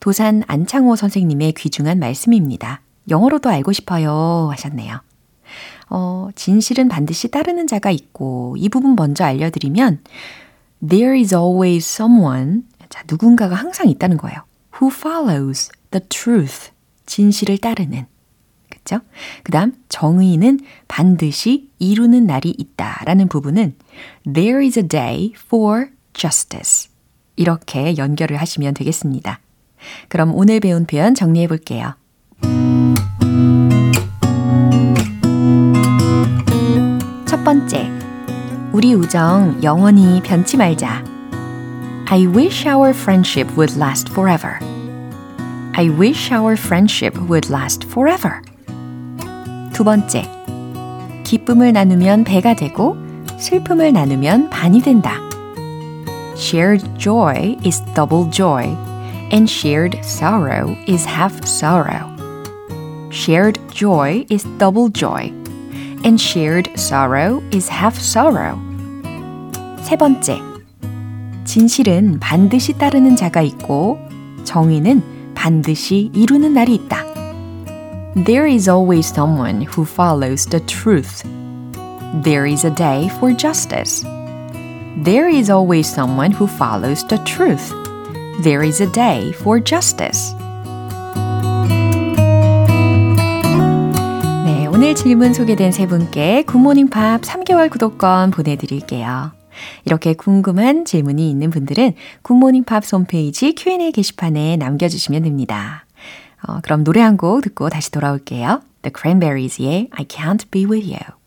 도산 0.00 0.42
안창호 0.46 0.96
선생님의 0.96 1.52
귀중한 1.52 1.98
말씀입니다. 1.98 2.82
영어로도 3.08 3.48
알고 3.48 3.72
싶어요 3.72 4.48
하셨네요. 4.52 5.00
어, 5.90 6.28
진실은 6.34 6.88
반드시 6.88 7.30
따르는 7.30 7.66
자가 7.66 7.90
있고 7.90 8.54
이 8.58 8.68
부분 8.68 8.94
먼저 8.94 9.24
알려드리면 9.24 10.02
There 10.86 11.18
is 11.18 11.34
always 11.34 11.86
someone 11.86 12.62
자, 12.88 13.02
누군가가 13.08 13.54
항상 13.54 13.88
있다는 13.88 14.16
거예요. 14.16 14.38
Who 14.80 14.92
follows 14.92 15.70
the 15.90 16.04
truth 16.08 16.70
진실을 17.06 17.58
따르는 17.58 18.06
그쵸? 18.70 19.00
그 19.42 19.50
다음 19.50 19.72
정의는 19.88 20.60
반드시 20.86 21.70
이루는 21.78 22.26
날이 22.26 22.54
있다라는 22.56 23.28
부분은 23.28 23.74
There 24.32 24.64
is 24.64 24.78
a 24.78 24.86
day 24.86 25.32
for 25.46 25.88
justice 26.12 26.90
이렇게 27.36 27.96
연결을 27.96 28.36
하시면 28.36 28.74
되겠습니다. 28.74 29.40
그럼 30.08 30.34
오늘 30.34 30.60
배운 30.60 30.86
표현 30.86 31.14
정리해 31.14 31.46
볼게요. 31.46 31.94
첫 37.26 37.44
번째, 37.44 37.90
우리 38.72 38.94
우정 38.94 39.60
영원히 39.62 40.22
변치 40.22 40.56
말자. 40.56 41.04
I 42.10 42.26
wish 42.26 42.66
our 42.66 42.90
friendship 42.90 43.50
would 43.56 43.76
last 43.76 44.10
forever. 44.10 44.58
I 45.74 45.90
wish 45.90 46.32
our 46.32 46.54
friendship 46.54 47.18
would 47.28 47.52
last 47.52 47.86
forever. 47.86 48.40
두 49.72 49.84
번째, 49.84 50.24
기쁨을 51.24 51.72
나누면 51.72 52.24
배가 52.24 52.54
되고 52.54 52.96
슬픔을 53.38 53.92
나누면 53.92 54.50
반이 54.50 54.80
된다. 54.82 55.20
Shared 56.36 56.84
joy 56.98 57.56
is 57.64 57.82
double 57.94 58.30
joy, 58.30 58.76
and 59.31 59.49
shared 59.49 59.97
sorrow 60.03 60.75
is 60.87 61.05
half 61.05 61.45
sorrow. 61.45 62.09
Shared 63.09 63.59
joy 63.69 64.25
is 64.29 64.43
double 64.57 64.89
joy, 64.89 65.31
and 66.03 66.19
shared 66.19 66.69
sorrow 66.75 67.41
is 67.51 67.69
half 67.69 67.97
sorrow. 67.97 68.59
세 69.83 69.95
번째, 69.97 70.39
진실은 71.45 72.19
반드시 72.19 72.73
따르는 72.73 73.15
자가 73.15 73.41
있고 73.41 73.99
정의는 74.43 75.01
반드시 75.35 76.09
이루는 76.13 76.53
날이 76.53 76.75
있다. 76.75 77.03
There 78.25 78.47
is 78.47 78.69
always 78.69 79.07
someone 79.07 79.61
who 79.61 79.85
follows 79.85 80.45
the 80.45 80.63
truth. 80.65 81.23
There 82.23 82.45
is 82.45 82.65
a 82.65 82.73
day 82.73 83.09
for 83.17 83.35
justice. 83.35 84.05
There 85.03 85.27
is 85.27 85.51
always 85.51 85.87
someone 85.87 86.31
who 86.31 86.47
follows 86.47 87.05
the 87.07 87.17
truth. 87.25 87.73
There 88.42 88.62
is 88.66 88.82
a 88.82 88.90
day 88.92 89.30
for 89.34 89.62
justice. 89.62 90.34
네, 94.44 94.66
오늘 94.66 94.94
질문 94.94 95.34
소개된 95.34 95.72
세 95.72 95.86
분께 95.86 96.42
굿모닝 96.44 96.88
팝 96.88 97.20
3개월 97.22 97.70
구독권 97.70 98.30
보내드릴게요. 98.30 99.32
이렇게 99.84 100.14
궁금한 100.14 100.84
질문이 100.84 101.28
있는 101.28 101.50
분들은 101.50 101.94
굿모닝 102.22 102.64
팝 102.64 102.84
홈페이지 102.92 103.54
Q&A 103.54 103.90
게시판에 103.92 104.56
남겨주시면 104.56 105.24
됩니다. 105.24 105.84
어, 106.46 106.60
그럼 106.62 106.84
노래 106.84 107.00
한 107.00 107.16
곡 107.16 107.42
듣고 107.42 107.68
다시 107.68 107.90
돌아올게요. 107.90 108.62
The 108.82 108.92
Cranberries의 108.96 109.88
I 109.90 110.04
Can't 110.04 110.48
Be 110.52 110.64
With 110.64 110.86
You. 110.88 111.17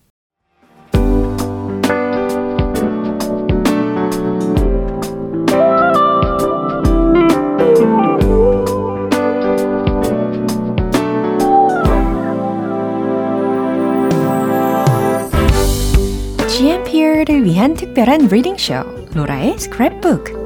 GMP를 17.22 17.46
위한 17.46 17.74
특별한 17.76 18.28
reading 18.28 18.58
쇼, 18.58 18.74
로라의 19.14 19.56
스크랩북. 19.58 20.42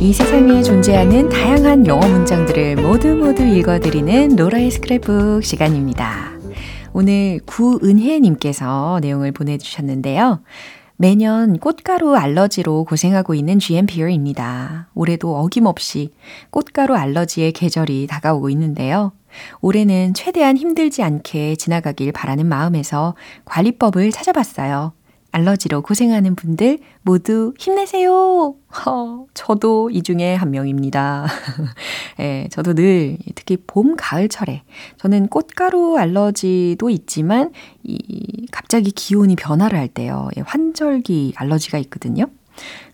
이 0.00 0.12
세상에 0.12 0.62
존재하는 0.62 1.28
다양한 1.28 1.86
영어 1.86 2.06
문장들을 2.08 2.76
모두 2.76 3.08
모두 3.14 3.44
읽어드리는 3.44 4.36
로라의 4.36 4.70
스크랩북 4.70 5.42
시간입니다. 5.42 6.32
오늘 6.92 7.40
구은혜님께서 7.44 9.00
내용을 9.02 9.32
보내주셨는데요. 9.32 10.40
매년 11.00 11.58
꽃가루 11.60 12.16
알러지로 12.16 12.82
고생하고 12.82 13.34
있는 13.34 13.60
GMPer입니다. 13.60 14.88
올해도 14.94 15.36
어김없이 15.36 16.10
꽃가루 16.50 16.96
알러지의 16.96 17.52
계절이 17.52 18.08
다가오고 18.08 18.50
있는데요. 18.50 19.12
올해는 19.60 20.14
최대한 20.14 20.56
힘들지 20.56 21.04
않게 21.04 21.54
지나가길 21.54 22.10
바라는 22.10 22.46
마음에서 22.46 23.14
관리법을 23.44 24.10
찾아봤어요. 24.10 24.92
알러지로 25.30 25.82
고생하는 25.82 26.34
분들 26.34 26.78
모두 27.02 27.52
힘내세요! 27.58 28.54
허, 28.86 29.26
저도 29.34 29.90
이 29.90 30.02
중에 30.02 30.34
한 30.34 30.50
명입니다. 30.50 31.26
예, 32.20 32.48
저도 32.50 32.74
늘, 32.74 33.18
특히 33.34 33.56
봄, 33.66 33.94
가을철에, 33.96 34.62
저는 34.96 35.28
꽃가루 35.28 35.96
알러지도 35.98 36.88
있지만, 36.90 37.52
이, 37.84 38.46
갑자기 38.50 38.90
기온이 38.90 39.36
변화를 39.36 39.78
할 39.78 39.88
때요. 39.88 40.28
예, 40.36 40.40
환절기 40.40 41.34
알러지가 41.36 41.78
있거든요. 41.78 42.26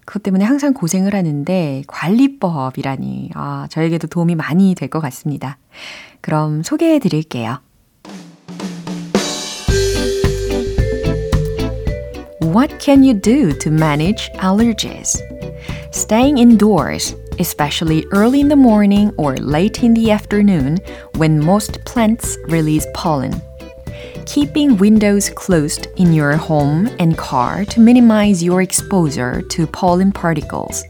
그것 0.05 0.23
때문에 0.23 0.45
항상 0.45 0.75
고생을 0.75 1.15
하는데, 1.15 1.83
관리법이라니, 1.87 3.31
아, 3.35 3.67
저에게도 3.71 4.09
도움이 4.09 4.35
많이 4.35 4.75
될 4.75 4.89
것 4.91 5.01
같습니다. 5.01 5.57
그럼 6.21 6.63
소개해 6.63 6.99
드릴게요. 6.99 7.59
What 12.55 12.79
can 12.79 13.03
you 13.03 13.15
do 13.15 13.53
to 13.53 13.69
manage 13.69 14.31
allergies? 14.35 15.19
Staying 15.93 16.39
indoors, 16.39 17.17
especially 17.41 18.07
early 18.13 18.41
in 18.41 18.47
the 18.47 18.55
morning 18.55 19.13
or 19.19 19.37
late 19.39 19.83
in 19.83 19.93
the 19.93 20.13
afternoon 20.13 20.79
when 21.17 21.45
most 21.45 21.85
plants 21.85 22.39
release 22.47 22.87
pollen. 22.95 23.43
Keeping 24.25 24.77
windows 24.77 25.31
closed 25.31 25.89
in 25.97 26.13
your 26.13 26.37
home 26.37 26.89
and 27.01 27.19
car 27.19 27.65
to 27.65 27.81
minimize 27.81 28.41
your 28.41 28.63
exposure 28.63 29.43
to 29.43 29.67
pollen 29.67 30.13
particles. 30.13 30.85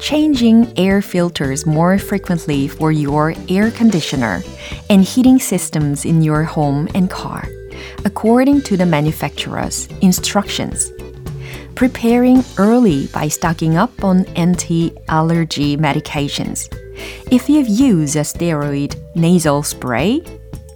Changing 0.00 0.70
air 0.78 1.00
filters 1.00 1.64
more 1.64 1.98
frequently 1.98 2.68
for 2.68 2.92
your 2.92 3.32
air 3.48 3.70
conditioner 3.70 4.42
and 4.90 5.02
heating 5.02 5.38
systems 5.38 6.04
in 6.04 6.20
your 6.20 6.42
home 6.42 6.90
and 6.94 7.08
car 7.08 7.48
according 8.04 8.62
to 8.62 8.76
the 8.76 8.86
manufacturer's 8.86 9.86
instructions. 10.00 10.92
Preparing 11.74 12.44
early 12.58 13.08
by 13.08 13.28
stocking 13.28 13.76
up 13.76 14.04
on 14.04 14.26
anti 14.36 14.92
allergy 15.08 15.76
medications. 15.76 16.68
If 17.30 17.48
you've 17.48 17.68
used 17.68 18.16
a 18.16 18.20
steroid 18.20 18.94
nasal 19.16 19.62
spray, 19.62 20.22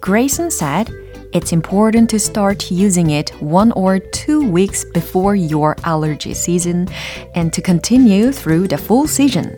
Grayson 0.01 0.51
said 0.51 0.89
it's 1.31 1.53
important 1.53 2.09
to 2.09 2.19
start 2.19 2.71
using 2.71 3.11
it 3.11 3.29
one 3.41 3.71
or 3.73 3.99
two 3.99 4.49
weeks 4.49 4.83
before 4.83 5.35
your 5.35 5.75
allergy 5.83 6.33
season 6.33 6.87
and 7.35 7.53
to 7.53 7.61
continue 7.61 8.31
through 8.31 8.67
the 8.67 8.77
full 8.77 9.07
season. 9.07 9.55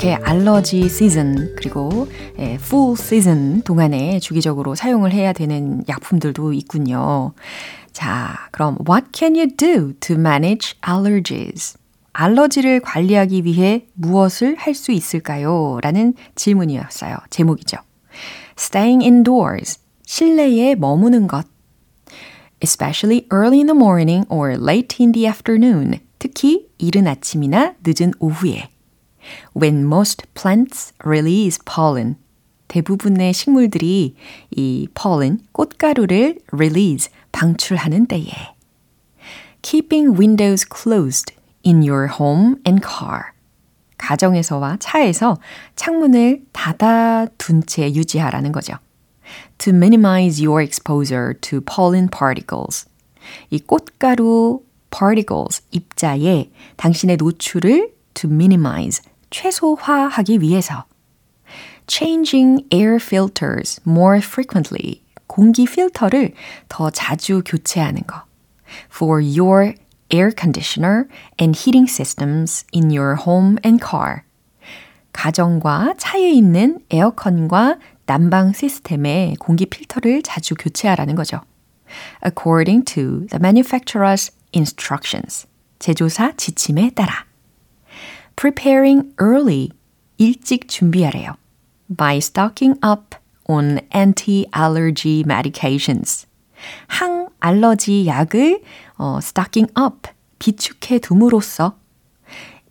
이렇게 0.00 0.14
알러지 0.14 0.88
시즌 0.88 1.54
그리고 1.56 2.08
예, 2.38 2.54
full 2.54 2.94
season 2.98 3.60
동안에 3.60 4.18
주기적으로 4.18 4.74
사용을 4.74 5.12
해야 5.12 5.34
되는 5.34 5.84
약품들도 5.90 6.54
있군요. 6.54 7.34
자, 7.92 8.48
그럼 8.50 8.78
what 8.88 9.08
can 9.12 9.34
you 9.34 9.46
do 9.54 9.92
to 10.00 10.16
manage 10.16 10.78
allergies? 10.88 11.76
알러지를 12.14 12.80
관리하기 12.80 13.44
위해 13.44 13.88
무엇을 13.92 14.56
할 14.56 14.74
수 14.74 14.90
있을까요? 14.92 15.78
라는 15.82 16.14
질문이었어요. 16.34 17.18
제목이죠. 17.28 17.76
Staying 18.58 19.04
indoors. 19.04 19.80
실내에 20.06 20.76
머무는 20.76 21.26
것. 21.26 21.44
Especially 22.62 23.26
early 23.30 23.58
in 23.58 23.66
the 23.66 23.76
morning 23.76 24.26
or 24.30 24.54
late 24.54 24.96
in 24.98 25.12
the 25.12 25.26
afternoon. 25.26 26.00
특히 26.18 26.68
이른 26.78 27.06
아침이나 27.06 27.74
늦은 27.84 28.14
오후에. 28.18 28.70
When 29.54 29.84
most 29.84 30.26
plants 30.34 30.92
release 31.04 31.58
pollen. 31.64 32.16
대부분의 32.68 33.32
식물들이 33.32 34.14
이 34.50 34.88
pollen, 34.94 35.40
꽃가루를 35.52 36.38
release, 36.52 37.10
방출하는 37.32 38.06
때에. 38.06 38.54
Keeping 39.62 40.16
windows 40.18 40.64
closed 40.64 41.34
in 41.66 41.82
your 41.82 42.08
home 42.08 42.56
and 42.66 42.80
car. 42.86 43.32
가정에서와 43.98 44.78
차에서 44.80 45.38
창문을 45.76 46.44
닫아둔 46.52 47.64
채 47.66 47.92
유지하라는 47.92 48.52
거죠. 48.52 48.74
To 49.58 49.72
minimize 49.74 50.42
your 50.42 50.62
exposure 50.62 51.34
to 51.40 51.60
pollen 51.60 52.08
particles. 52.08 52.86
이 53.50 53.58
꽃가루 53.58 54.62
particles 54.90 55.62
입자에 55.70 56.50
당신의 56.76 57.16
노출을 57.18 57.92
to 58.14 58.30
minimize 58.30 59.02
최소화하기 59.30 60.40
위해서 60.40 60.84
changing 61.86 62.66
air 62.72 62.96
filters 62.96 63.80
more 63.86 64.18
frequently 64.18 65.02
공기 65.26 65.64
필터를 65.64 66.34
더 66.68 66.90
자주 66.90 67.42
교체하는 67.44 68.02
거 68.06 68.24
for 68.92 69.22
your 69.22 69.74
air 70.12 70.32
conditioner 70.36 71.04
and 71.40 71.58
heating 71.58 71.88
systems 71.90 72.64
in 72.74 72.90
your 72.90 73.16
home 73.26 73.56
and 73.64 73.84
car 73.84 74.22
가정과 75.12 75.94
차에 75.98 76.30
있는 76.30 76.80
에어컨과 76.90 77.78
난방 78.06 78.52
시스템의 78.52 79.36
공기 79.36 79.66
필터를 79.66 80.22
자주 80.22 80.54
교체하라는 80.54 81.14
거죠. 81.14 81.40
According 82.24 82.84
to 82.86 83.26
the 83.28 83.38
manufacturer's 83.38 84.32
instructions. 84.54 85.46
제조사 85.78 86.32
지침에 86.36 86.90
따라. 86.90 87.29
Preparing 88.40 89.12
early, 89.18 89.68
일찍 90.16 90.66
준비하래요. 90.66 91.36
by 91.94 92.16
stocking 92.16 92.78
up 92.82 93.14
on 93.46 93.80
anti-allergy 93.94 95.24
medications. 95.26 96.26
항알러지 96.86 98.06
약을 98.06 98.62
어, 98.96 99.18
stocking 99.20 99.70
up, 99.78 100.08
비축해 100.38 101.00
둠으로써 101.00 101.76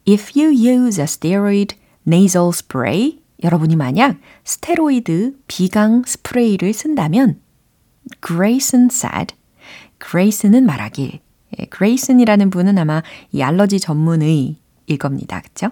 if 0.07 0.31
you 0.35 0.49
use 0.49 0.99
a 0.99 1.05
steroid 1.05 1.75
nasal 2.07 2.49
spray, 2.49 3.19
여러분이 3.43 3.75
만약 3.75 4.17
스테로이드 4.45 5.37
비강 5.47 6.01
스프레이를 6.03 6.73
쓴다면 6.73 7.39
Grayson 8.25 8.89
said, 8.91 9.35
Grayson은 10.03 10.65
말하길. 10.65 11.19
Grayson이라는 11.71 12.49
분은 12.49 12.79
아마 12.79 13.03
이 13.31 13.43
알러지 13.43 13.79
전문의 13.79 14.57
일 14.89 14.97
겁니다. 14.97 15.41
그쵸? 15.41 15.69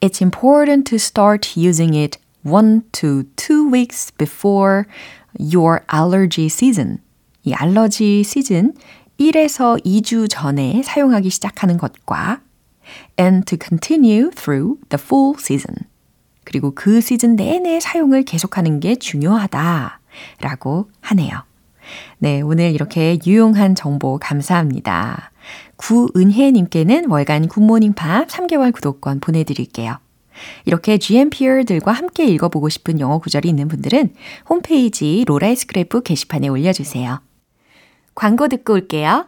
It's 0.00 0.20
important 0.20 0.88
to 0.90 0.96
start 0.96 1.58
using 1.58 1.96
it 1.96 2.18
one 2.44 2.82
to 2.92 3.24
two 3.36 3.70
weeks 3.70 4.12
before 4.16 4.84
your 5.38 5.80
allergy 5.92 6.46
season. 6.46 6.98
이 7.42 7.54
알러지 7.54 8.22
시즌 8.22 8.74
1에서 9.18 9.82
2주 9.84 10.28
전에 10.30 10.82
사용하기 10.84 11.30
시작하는 11.30 11.78
것과 11.78 12.40
and 13.18 13.44
to 13.44 13.58
continue 13.60 14.30
through 14.30 14.78
the 14.88 15.02
full 15.02 15.34
season. 15.38 15.88
그리고 16.44 16.72
그 16.74 17.00
시즌 17.00 17.36
내내 17.36 17.80
사용을 17.80 18.24
계속하는 18.24 18.80
게 18.80 18.96
중요하다. 18.96 20.00
라고 20.40 20.90
하네요. 21.00 21.44
네, 22.18 22.40
오늘 22.40 22.72
이렇게 22.72 23.18
유용한 23.26 23.74
정보 23.74 24.18
감사합니다. 24.18 25.29
구은혜님께는 25.80 27.08
월간 27.08 27.48
굿모닝 27.48 27.94
팝 27.94 28.28
3개월 28.28 28.72
구독권 28.72 29.20
보내드릴게요. 29.20 29.98
이렇게 30.64 30.98
GMPR들과 30.98 31.92
함께 31.92 32.26
읽어보고 32.26 32.68
싶은 32.68 33.00
영어 33.00 33.18
구절이 33.18 33.48
있는 33.48 33.68
분들은 33.68 34.14
홈페이지 34.48 35.24
로라의 35.26 35.56
스크랩북 35.56 36.04
게시판에 36.04 36.48
올려주세요. 36.48 37.20
광고 38.14 38.48
듣고 38.48 38.74
올게요. 38.74 39.26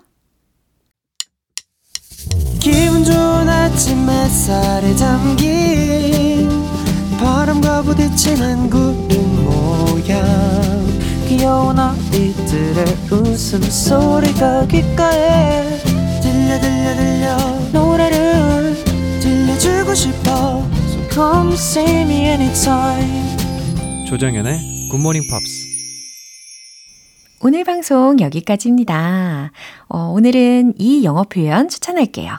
기분 2.60 3.04
좋은 3.04 3.48
아침 3.48 4.08
햇살에 4.08 4.94
담긴 4.94 6.48
바람과 7.18 7.82
부딪히는 7.82 8.70
구름 8.70 9.44
모양 9.44 10.22
귀여운 11.28 11.78
아이들의 11.78 12.84
웃음소리가 13.10 14.66
귓가에 14.66 15.91
들려 16.60 16.94
들려 16.94 16.96
들려 16.96 17.70
노래를 17.72 18.74
들려주고 19.20 19.94
싶어 19.94 20.62
So 20.88 21.08
come 21.10 21.52
see 21.54 22.02
me 22.02 22.26
anytime 22.26 24.06
조정연의 24.08 24.88
굿모닝 24.90 25.22
팝스 25.30 25.72
오늘 27.44 27.64
방송 27.64 28.20
여기까지입니다. 28.20 29.50
어, 29.88 29.98
오늘은 29.98 30.74
이 30.78 31.02
영어 31.02 31.24
표현 31.24 31.68
추천할게요. 31.68 32.38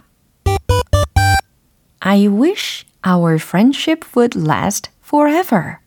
I 2.00 2.28
wish 2.28 2.86
our 3.06 3.36
friendship 3.36 4.08
would 4.16 4.40
last 4.40 4.92
forever. 5.06 5.80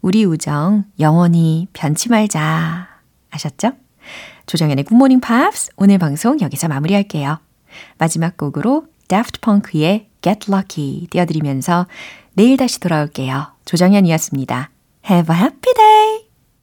우리 0.00 0.24
우정 0.24 0.84
영원히 1.00 1.66
변치 1.72 2.08
말자. 2.08 2.88
아셨죠? 3.30 3.72
조정연의 4.46 4.84
굿모닝 4.84 5.18
팝스 5.18 5.70
오늘 5.76 5.98
방송 5.98 6.38
여기서 6.40 6.68
마무리할게요. 6.68 7.40
마지막 7.98 8.36
곡으로 8.36 8.86
Daft 9.08 9.40
Punk의 9.40 10.08
Get 10.22 10.50
Lucky 10.50 11.06
띄워드리면서 11.10 11.86
내일 12.34 12.56
다시 12.56 12.80
돌아올게요. 12.80 13.52
조정연이었습니다. 13.64 14.70
Have 15.08 15.34
a 15.34 15.40
happy 15.40 15.74
day! 15.74 16.25